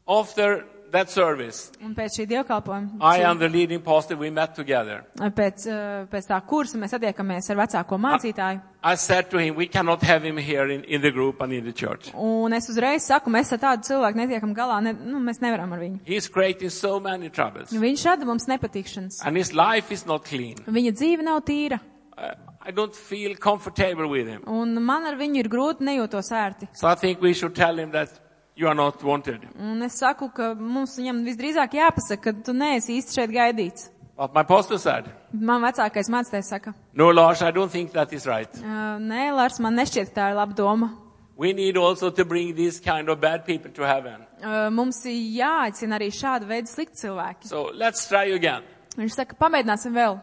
[0.08, 5.04] After that service, Un pēc šī dievkalpojuma, I and the leading pastor, we met together.
[5.18, 8.62] pēc, uh, pēc tā kursa mēs attiekamies ar vecāko mācītāju.
[8.84, 11.64] I said to him, we cannot have him here in, in the group and in
[11.64, 12.12] the church.
[12.14, 15.80] Un es uzreiz saku, mēs ar tādu cilvēku netiekam galā, ne, nu, mēs nevaram ar
[15.80, 16.00] viņu.
[16.06, 17.72] He's creating so many troubles.
[17.72, 19.22] Viņš rada mums nepatikšanas.
[19.26, 20.62] And his life is not clean.
[20.68, 21.80] Viņa dzīve nav tīra.
[22.18, 24.44] I, I don't feel comfortable with him.
[24.48, 26.70] Un man ar viņu ir grūti nejūtos ērti.
[26.74, 28.10] So I think we should tell him that
[28.56, 29.42] you are not wanted.
[29.60, 33.90] Un es saku, ka mums viņam visdrīzāk jāpasaka, ka tu neesi īsti šeit gaidīts.
[34.16, 38.28] But my pastor said, Man vecākais mācītājs saka, no, Lars, I don't think that is
[38.28, 38.52] right.
[38.62, 40.92] "Ā, nē, Lārs, man nešķiet, ka tā ir laba doma.
[41.36, 44.22] We need also to bring these kind of bad people to heaven.
[44.44, 47.48] Uh, Mums ir jāaicina arī šāda veida slikti cilvēki.
[47.48, 48.62] So let's try again.
[48.96, 50.22] Viņš saka, pamēģināsim vēl.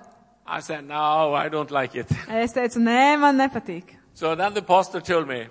[0.50, 2.10] I said, no, I don't like it.
[2.28, 3.96] Es teicu, nē, man nepatīk.
[4.14, 5.46] So then the pastor told me,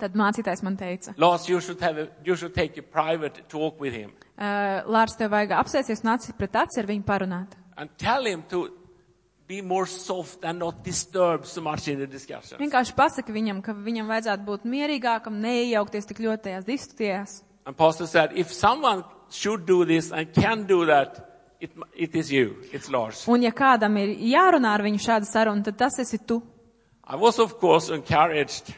[0.00, 3.78] Tad mācītājs man teica, Lars, you should have a, you should take a private talk
[3.80, 7.52] with him uh, Lārs, tev vajag apsēsties un acis pret aci ar viņu parunāt.
[7.76, 8.68] and tell him to
[9.46, 12.58] be more soft and not disturb so much in the discussion.
[12.58, 17.42] Vienkārši pasaka viņam, ka viņam vajadzētu būt mierīgākam, neiejaukties tik ļoti tajās diskusijās.
[17.66, 21.31] And pastor said, if someone should do this and can do that,
[21.62, 22.56] it, it is you.
[22.72, 23.24] It's Lars.
[23.30, 26.40] Un ja kādam ir jārunā ar viņu šāda saruna, tad tas esi tu.
[27.06, 28.74] I was of course encouraged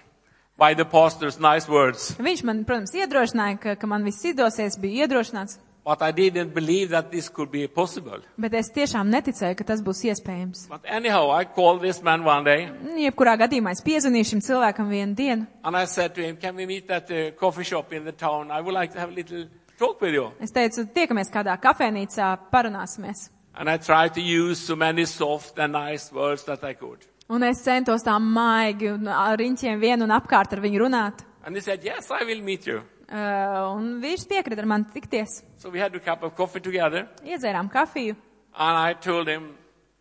[0.56, 5.04] by the pastor's nice words, Viņš man, protams, iedrošināja, ka, ka man viss izdosies, bija
[5.08, 8.20] iedrošināts, but I didn't believe that this could be possible.
[8.38, 10.68] bet es tiešām neticēju, ka tas būs iespējams.
[10.70, 12.68] But anyhow, I called this man one day
[13.02, 15.46] Jebkurā gadījumā es piezvanīju šim cilvēkam vienu dienu.
[15.64, 18.50] and I said to him, can we meet at the coffee shop in the town?
[18.50, 19.44] I would like to have a little
[19.78, 20.30] talk with you.
[20.40, 23.28] Es teicu, tiekamies kādā kafejnīcā, parunāsimies.
[23.54, 27.06] And I tried to use so many soft and nice words that I could.
[27.30, 31.24] Un es centos tā maigi un ar riņķiem vienu un apkārt ar viņu runāt.
[31.46, 32.82] And he said, yes, I will meet you.
[33.04, 35.42] Uh, un vīrs piekrita ar mani tikties.
[35.58, 37.06] So we had a cup of coffee together.
[37.24, 38.16] Iedzērām kafiju.
[38.56, 39.54] And I told him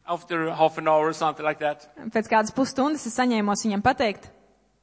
[0.08, 4.28] after half an hour or something like that, Pēc kādas pusstundas es saņēmos viņam pateikt,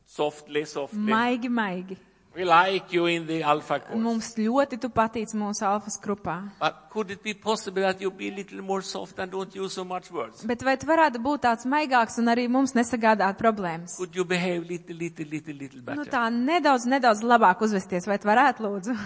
[0.06, 1.98] softly, softly, maigi, maigi.
[2.34, 3.98] We like you in the Alpha course.
[3.98, 6.36] Mums ļoti tu patīc mūsu alfas grupā.
[6.60, 9.74] But could it be possible that you be a little more soft and don't use
[9.74, 10.44] so much words?
[10.46, 13.96] Bet vai tu varētu būt tāds maigāks un arī mums nesagādāt problēmas?
[13.98, 18.30] Could you behave little, little, little, little Nu tā nedaudz, nedaudz labāk uzvesties, vai tu
[18.30, 18.96] varētu lūdzu?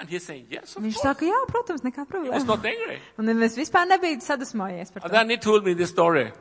[0.00, 1.08] Saying, yes, of Viņš course.
[1.10, 2.96] saka, jā, protams, nekā problēma.
[3.20, 5.58] Un es vispār nebiju sadusmojies par And to.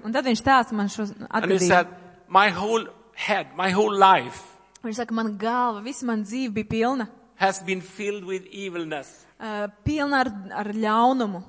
[0.07, 1.87] Un tad viņš stāsta man šo And he said,
[2.29, 4.48] my whole head, my whole life
[4.83, 7.07] Viņš saka, man galva, visa man dzīve bija pilna.
[7.35, 9.25] has been filled with evilness.
[9.39, 11.43] Uh, pilna ar, ar ļaunumu.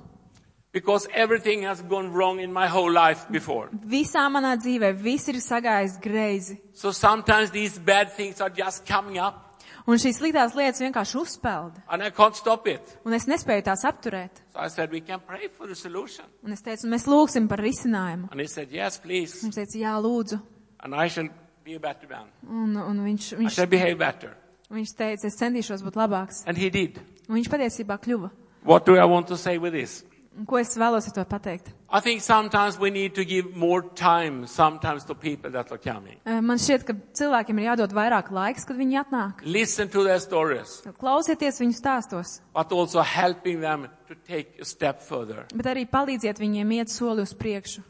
[0.71, 3.67] Because everything has gone wrong in my whole life before.
[3.85, 6.57] Visā manā dzīvē viss ir sagājis greizi.
[6.73, 9.47] So sometimes these bad things are just coming up
[9.89, 11.73] Un šīs sliktās lietas vienkārši uzpeld.
[11.89, 12.97] and I can't stop it.
[13.03, 14.41] Un es nespēju tās apturēt.
[14.53, 16.25] So I said, we can pray for the solution.
[16.45, 18.29] Un es teicu, mēs lūgsim par risinājumu.
[18.31, 19.41] And he said, yes, please.
[19.43, 20.39] Viņš teica, jā, lūdzu.
[20.83, 21.27] And I shall
[21.71, 22.27] be a better man.
[22.47, 24.35] Un, un viņš, I viņš, shall behave better.
[24.71, 26.43] viņš teica, es centīšos būt labāks.
[26.47, 26.99] And he did.
[27.29, 28.31] Un viņš patiesībā kļuva.
[28.63, 30.03] What do I want to say with this?
[30.37, 31.73] Un ko es vēlos ar to pateikt?
[31.91, 36.21] I think sometimes we need to give more time sometimes to people that are coming.
[36.25, 39.41] Uh, Man šķiet, ka cilvēkiem ir jādod vairāk laiks, kad viņi atnāk.
[39.43, 45.01] Listen to their stories, Klausieties viņu stāstos, but also helping them to take a step
[45.03, 45.43] further.
[45.53, 47.83] bet arī palīdziet viņiem iet soli uz priekšu.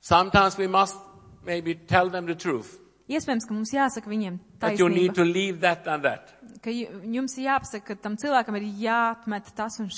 [0.00, 0.98] Sometimes we must
[1.46, 2.78] maybe tell them the truth.
[3.12, 6.32] Iespējams, ka mums jāsaka viņiem That you need taisnība, to leave that and that.
[6.62, 9.90] ka ju- jums ir jāpasaka, ka tam cilvēkam ir jāatmet tas un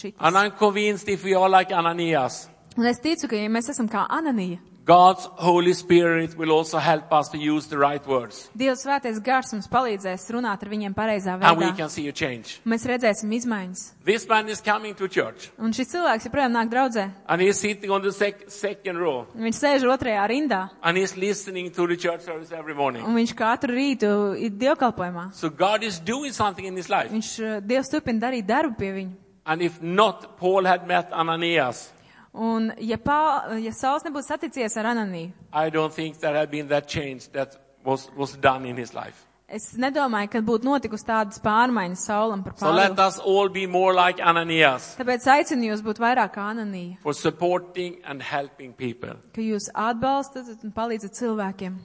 [1.35, 6.37] are like Ananias, Un es ticu, ka ja mēs esam kā Ananija, God's Holy Spirit
[6.37, 8.51] will also help us to use the right words.
[8.55, 11.77] Dievs svētais gars mums palīdzēs runāt ar viņiem pareizā And we veidā.
[11.79, 12.61] can see a change.
[12.67, 13.93] Mēs redzēsim izmaiņas.
[14.05, 17.11] This man is coming to church Un šis cilvēks joprojām nāk draudzē.
[17.27, 20.69] and he's sitting on the sec- second row Viņš sēž otrajā rindā.
[20.83, 23.07] and he's listening to the church service every morning.
[23.07, 25.33] Un viņš katru rītu ir dievkalpojumā.
[25.35, 27.11] So God is doing something in his life.
[27.11, 29.13] Viņš, eh, Dievs turpina darīt darbu pie viņa.
[29.47, 31.91] And if not, Paul had met Ananias.
[32.35, 36.67] Un ja, Pā, ja Sauls nebūtu saticies ar Ananiju, I don't think there had been
[36.69, 39.25] that change that was, was done in his life.
[39.47, 43.07] es nedomāju, ka būtu notikusi tādas pārmaiņas Saulam par So let Pāvilu.
[43.07, 48.01] us all be more like Ananias Tāpēc aicinu jūs būt vairāk kā Ananija, for supporting
[48.05, 49.15] and helping people.
[49.33, 51.77] ka jūs atbalstat un palīdzat cilvēkiem.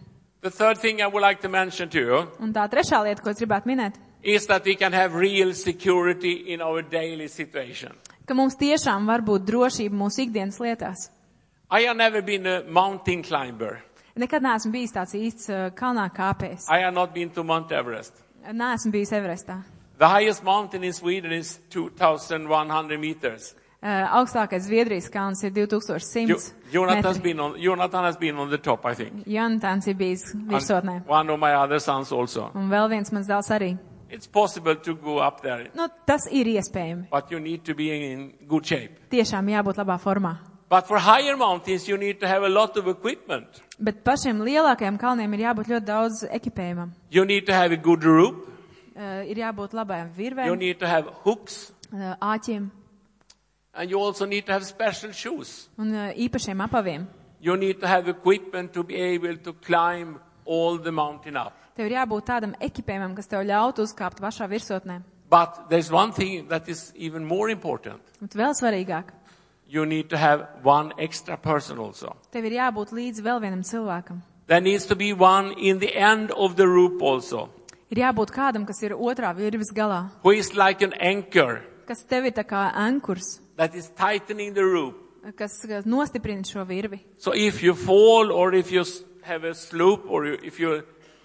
[0.42, 3.30] The third thing I would like to mention to you Un tā trešā lieta, ko
[3.30, 7.92] es gribētu minēt, is that we can have real security in our daily situation.
[8.30, 11.08] Ka mums tiešām var būt drošība mūsu ikdienas lietās.
[11.72, 13.80] I have never been a mountain climber.
[14.20, 16.68] Nekad neesmu bijis tāds īsts uh, kalnā kāpējs.
[16.70, 18.14] I have not been to Mount Everest.
[18.46, 19.62] Neesmu bijis Everestā.
[20.00, 23.54] The highest mountain in Sweden is 2,100 meters.
[23.80, 27.24] Uh, augstākais Zviedrijas kalns ir Jo- 2100 Jonathan has metri.
[27.24, 29.26] been on, Jonathan has been on the top, I think.
[29.26, 30.98] Jonatāns ir bijis virsotnē.
[31.02, 32.52] And one of my other sons also.
[32.56, 33.78] Un vēl viens mans dēls arī.
[34.10, 37.08] It's possible to go up there, Nu, tas ir iespējami.
[37.12, 38.92] but you need to be in good shape.
[39.12, 40.38] Tiešām jābūt labā formā.
[40.70, 43.62] But for higher mountains, you need to have a lot of equipment.
[43.80, 46.92] Bet pašiem lielākajiem kalniem ir jābūt ļoti daudz ekipējumam.
[47.12, 48.46] You need to have a good rope.
[48.96, 51.72] Uh, ir jābūt labajam You virvēm, need to have hooks.
[51.94, 52.70] uh, āķiem
[53.74, 55.70] And you also need to have special shoes.
[55.78, 57.08] un uh, īpašiem apaviem.
[57.40, 61.54] You need to have equipment to be able to climb all the mountain up.
[61.80, 64.98] Tev ir jābūt tādam ekipējumam, kas tev ļautu uzkāpt pašā virsotnē.
[65.32, 68.02] But there's one thing that is even more important.
[68.20, 69.14] Bet vēl svarīgāk,
[69.70, 72.16] You need to have one extra person also.
[72.34, 74.20] tev ir jābūt līdzi vēl vienam cilvēkam.
[74.48, 77.50] There needs to be one in the end of the rope also,
[77.92, 82.26] Ir jābūt kādam, kas ir otrā virves galā, who is like an anchor kas tev
[82.26, 84.98] ir tā kā ankurs, that is tightening the rope.
[85.38, 87.00] kas kas nostiprina šo virvi.
[87.20, 90.84] So if you fall or if you s- have a slope or you, if you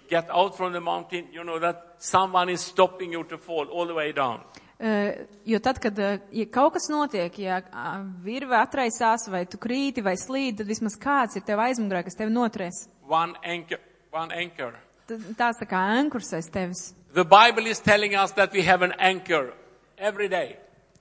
[0.09, 3.87] get out from the mountain, you know that someone is stopping you to fall all
[3.87, 4.41] the way down.
[4.79, 9.57] Uh, jo tad, kad uh, ja kaut kas notiek, ja uh, virve atraisās, vai tu
[9.61, 12.81] krīti, vai slīd, tad vismaz kāds ir tev aizmugurē, kas tevi noturēs.
[13.07, 13.79] One anchor,
[14.11, 14.75] one anchor.
[15.07, 16.89] Tās tā kā ankurs aiz tevis.
[17.15, 19.53] The Bible is telling us that we have an anchor
[19.97, 20.57] every day.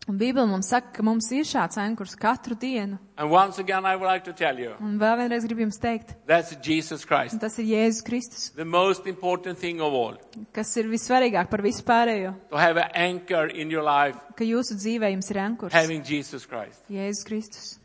[0.06, 2.98] Un Bībele mums saka, ka mums ir šāds ankurs katru dienu.
[3.16, 6.10] And once again, I would like to tell you, Un vēl vienreiz gribu jums teikt,
[6.26, 7.32] that's Jesus Christ.
[7.32, 10.18] un tas ir Jēzus Kristus, The most important thing of all,
[10.52, 14.76] kas ir vissvarīgāk par visu pārējo, to have an anchor in your life, ka jūsu
[14.76, 15.72] dzīvē jums ir ankurs.
[15.72, 16.82] having Jesus Christ.
[16.90, 17.78] Jēzus Kristus.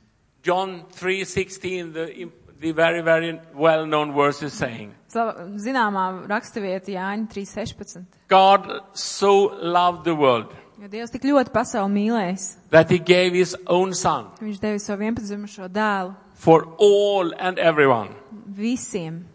[0.44, 2.28] John 3:16, the,
[2.60, 8.04] the very, very well-known verse is saying, Sava- Zināmā rakstavieta Jāņa 3.16.
[8.28, 13.56] God so loved the world Jo Dievs tik ļoti pasauli mīlējis, that he gave his
[13.68, 18.16] own son ka viņš devis savu vienpadzimušo dēlu for all and everyone.
[18.56, 19.26] visiem.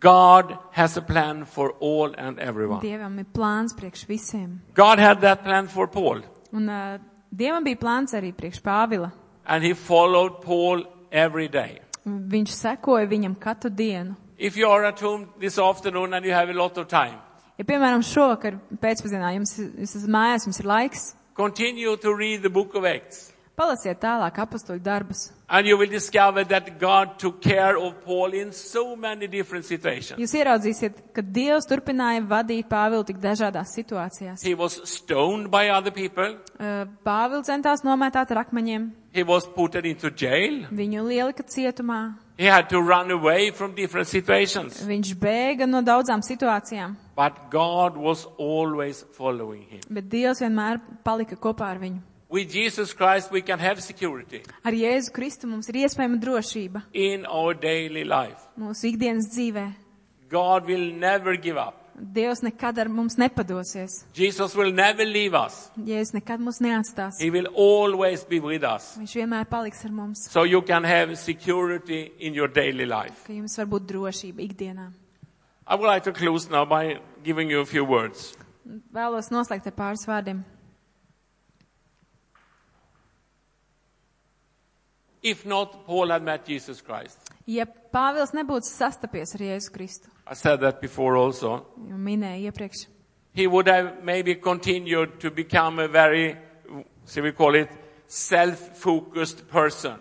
[0.00, 2.80] God has a plan for all and everyone.
[2.82, 4.60] Dievam ir plāns priekš visiem.
[4.74, 6.20] God had that plan for Paul,
[6.52, 6.98] Un uh,
[7.34, 9.10] Dievam bija plāns arī priekš Pāvila.
[9.46, 11.80] and he followed Paul every day.
[12.06, 14.14] Viņš sekoja viņam katru dienu.
[14.38, 17.18] If you are at home this afternoon and you have a lot of time,
[17.58, 21.04] Ja, piemēram, šovakar pēcpazienā jums, jūs esat mājās, jums ir laiks,
[21.38, 23.30] continue to read the book of Acts.
[23.54, 25.28] palasiet tālāk apustuļu darbus.
[25.48, 30.18] And you will discover that God took care of Paul in so many different situations.
[30.18, 34.42] Jūs ieraudzīsiet, ka Dievs turpināja vadīt Pāvilu tik dažādās situācijās.
[34.42, 36.34] He was stoned by other people.
[36.58, 40.64] Uh, Pāvils centās nomētāt ar akmeņiem, He was put into jail.
[40.74, 44.82] viņu lielika cietumā, He had to run away from different situations.
[44.82, 49.80] viņš bēga no daudzām situācijām, But God was always following him.
[49.88, 52.00] bet Dievs vienmēr palika kopā ar viņu.
[52.30, 57.26] With Jesus Christ, we can have security Ar Jēzu Kristu mums ir iespējama drošība in
[57.26, 58.40] our daily life.
[58.58, 59.68] mūsu ikdienas dzīvē.
[60.30, 61.80] God will never give up.
[61.94, 64.00] Dievs nekad ar mums nepadosies.
[64.14, 65.70] Jesus will never leave us.
[65.78, 67.20] Jēzus nekad mūs neatstās.
[67.20, 68.96] He will always be with us.
[68.98, 73.22] Viņš vienmēr paliks ar mums, So you can have security in your daily life.
[73.28, 74.88] ka jums var būt drošība ikdienā.
[75.66, 78.34] I would like to close now by giving you a few words.
[78.92, 80.42] Vēlos noslēgt ar pāris vārdiem.
[85.22, 87.18] If not, Paul had met Jesus Christ.
[87.46, 91.64] Ja Pāvils nebūtu sastapies ar Jēzu Kristu, I said that before also.
[91.88, 92.86] jau minēju iepriekš,
[93.34, 96.36] He would have maybe continued to become a very,
[97.06, 97.68] shall we call it,
[98.06, 99.98] self-focused person.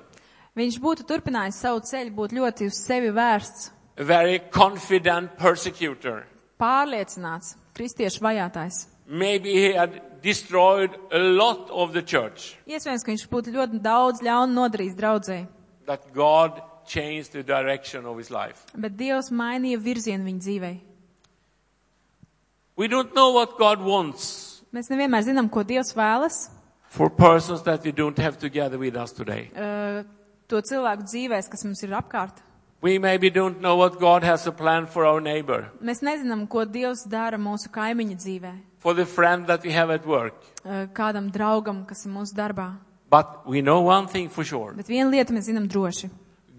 [0.55, 6.25] viņš būtu turpinājis savu ceļu, būt ļoti uz sevi vērsts, A very confident persecutor.
[6.59, 8.87] pārliecināts, kristiešu vajātājs.
[9.07, 12.55] Maybe he had destroyed a lot of the church.
[12.67, 15.47] Iespējams, ka viņš būtu ļoti daudz ļaunu nodarījis draudzēji,
[15.85, 18.63] That God changed the direction of his life.
[18.75, 20.79] bet Dievs mainīja virzienu viņa dzīvei.
[22.77, 26.47] We don't know what God wants Mēs nevienmēr zinām, ko Dievs vēlas
[26.89, 29.51] for persons that we don't have together with us today.
[29.55, 30.01] uh,
[30.47, 32.39] to cilvēku dzīvēs, kas mums ir apkārt.
[32.83, 36.65] We maybe don't know what God has a plan for our neighbor, Mēs nezinām, ko
[36.67, 38.51] Dievs dara mūsu kaimiņa dzīvē,
[38.83, 40.33] for the friend that we have at work.
[40.65, 42.73] uh, kādam draugam, kas ir mūsu darbā.
[43.09, 44.73] But we know one thing for sure.
[44.75, 46.09] Bet vienu lietu mēs zinām droši.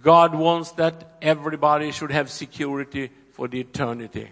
[0.02, 4.30] God wants that everybody should have security for the eternity.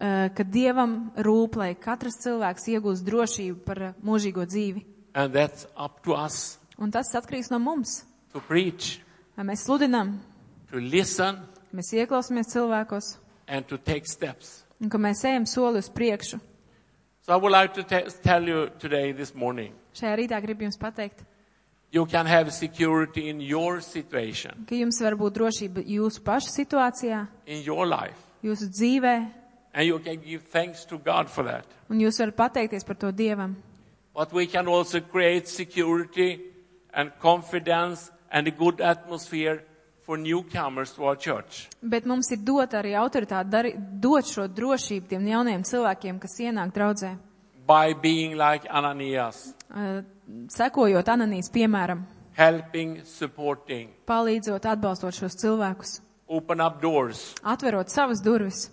[0.00, 4.84] Uh, ka Dievam rūp, lai katrs cilvēks iegūst drošību par uh, mūžīgo dzīvi.
[5.14, 8.04] And that's up to us Un tas atkarīgs no mums.
[8.32, 9.00] to preach,
[9.36, 10.18] Vai mēs sludinām,
[10.70, 11.38] to listen,
[11.74, 13.16] mēs ieklausāmies cilvēkos
[13.48, 14.64] and to take steps.
[14.80, 16.40] un ka mēs ejam soli uz priekšu.
[17.22, 20.78] So I would like to te- tell you today, this morning, Šajā rītā gribu jums
[20.78, 21.24] pateikt,
[21.92, 27.26] you can have security in your situation, ka jums var būt drošība jūsu pašu situācijā,
[27.46, 28.16] in your life.
[28.42, 29.32] jūsu dzīvē,
[29.72, 31.64] And you can give thanks to God for that.
[31.90, 33.54] un jūs varat pateikties par to Dievam.
[34.14, 36.40] But we can also create security
[36.92, 39.62] and confidence and a good atmosphere
[40.10, 41.68] for newcomers to our church.
[41.82, 46.72] Bet mums ir dot arī autoritāti dari, dot šo drošību tiem jauniem cilvēkiem, kas ienāk
[46.74, 47.12] draudzē.
[47.66, 50.00] By being like Ananias, Uh,
[50.50, 52.00] sekojot Ananijas piemēram,
[52.34, 55.92] helping, supporting, palīdzot, atbalstot šos cilvēkus,
[56.26, 57.36] open up doors.
[57.44, 58.68] atverot savas durvis.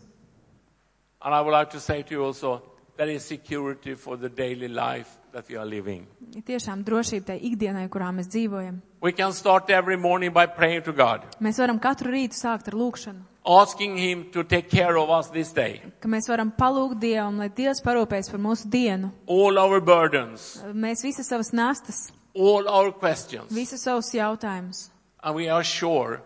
[1.22, 2.64] And I would like to say to you also,
[2.98, 6.06] there is security for the daily life that we are living.
[6.36, 8.82] Ir tiešām drošība tai ikdienai, kurā mēs dzīvojam.
[9.02, 12.74] We can start every morning by praying to God, Mēs varam katru rītu sākt ar
[12.74, 15.82] lūkšanu, asking Him to take care of us this day.
[16.02, 19.12] ka mēs varam palūgt Dievam, lai Dievs parūpēs par mūsu dienu.
[19.28, 23.52] All our burdens, Mēs visas savas nastas, all our questions.
[23.52, 24.90] visus savus jautājumus
[25.24, 26.22] And we are sure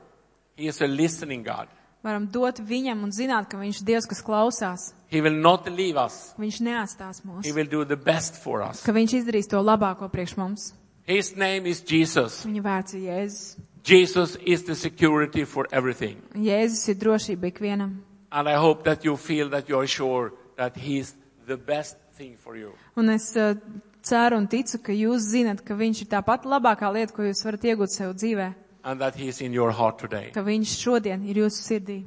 [0.56, 1.68] He is a listening God.
[2.04, 4.94] varam dot viņam un zināt, ka viņš ir Dievs, kas klausās.
[5.12, 6.32] He will not leave us.
[6.36, 8.82] ka Viņš neatstās mūs, He will do the best for us.
[8.86, 10.74] ka viņš izdarīs to labāko priekš mums.
[11.06, 12.46] His name is Jesus.
[12.46, 13.58] Viņa vārds ir Jēzus.
[13.84, 16.22] Jesus is the security for everything.
[16.36, 17.98] Jēzus ir drošība ikvienam.
[18.32, 21.14] And I hope that you feel that you are sure that He's
[21.48, 22.72] the best thing for you.
[22.96, 23.56] Un es uh,
[24.02, 27.44] ceru un ticu, ka jūs zinat, ka viņš ir tā pati labākā lieta, ko jūs
[27.44, 28.54] varat iegūt sev dzīvē,
[28.84, 30.32] And that He's in your heart today.
[30.32, 32.04] ka viņš šodien ir jūsu sirdī.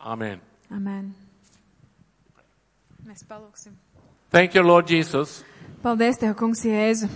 [0.00, 0.40] Amen.
[0.72, 1.14] Amen.
[3.08, 3.72] Mēs palūksim.
[4.30, 5.42] Thank you, Lord Jesus,
[5.82, 7.08] Paldies Tev, kungs Jēzu,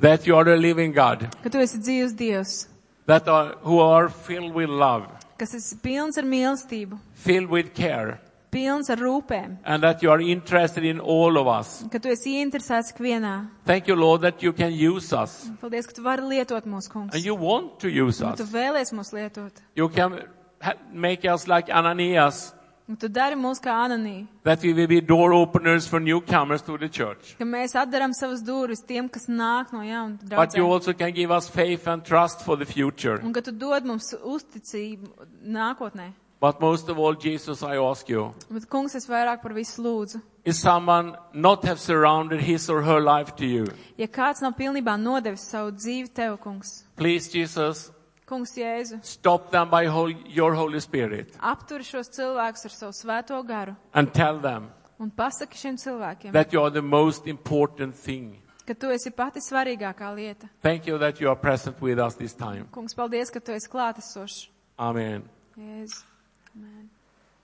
[0.00, 2.68] that you are the living God, ka Tu esi dzīvs Dievs,
[3.06, 8.20] that are, who are filled with love, kas esi pilns ar mīlestību, filled with care,
[8.52, 11.82] pilns ar rūpēm, and that you are interested in all of us.
[11.90, 13.34] ka Tu esi ieinteresēts ikvienā.
[13.64, 15.48] Thank you, Lord, that you can use us.
[15.60, 17.14] Paldies, ka Tu vari lietot mūsu kungs.
[17.14, 18.50] And you want to use Un Tu us.
[18.54, 19.50] vēlies mūs lietot.
[19.74, 20.20] You can
[20.60, 22.52] ha- make us like Ananias,
[22.90, 26.76] Un Tu dari mūs kā ananī, that we will be door openers for newcomers to
[26.76, 27.36] the church.
[27.38, 30.72] ka mēs atdaram savas durvis tiem, kas nāk no jauna But you draudzēm.
[30.72, 33.20] also can give us faith and trust for the future.
[33.22, 35.06] Un ka Tu dod mums uzticību
[35.46, 36.12] nākotnē.
[36.40, 40.20] But most of all, Jesus, I ask you, Bet, kungs, es vairāk par visu lūdzu.
[40.44, 43.66] is someone not have surrounded his or her life to you?
[43.98, 47.92] Ja kāds nav pilnībā nodevis savu dzīvi Tev, kungs, Please, Jesus,
[48.30, 53.40] kungs Jēzu, stop them by hol- your Holy Spirit apturi šos cilvēkus ar savu svēto
[53.46, 54.70] garu and tell them
[55.00, 58.36] un pasaki šiem cilvēkiem, that you are the most important thing.
[58.66, 60.48] ka Tu esi pati svarīgākā lieta.
[60.62, 62.68] Thank you that you are present with us this time.
[62.70, 64.48] Kungs, paldies, ka Tu esi klātesošs.
[64.78, 65.24] Amen.
[65.58, 66.04] Jēzu.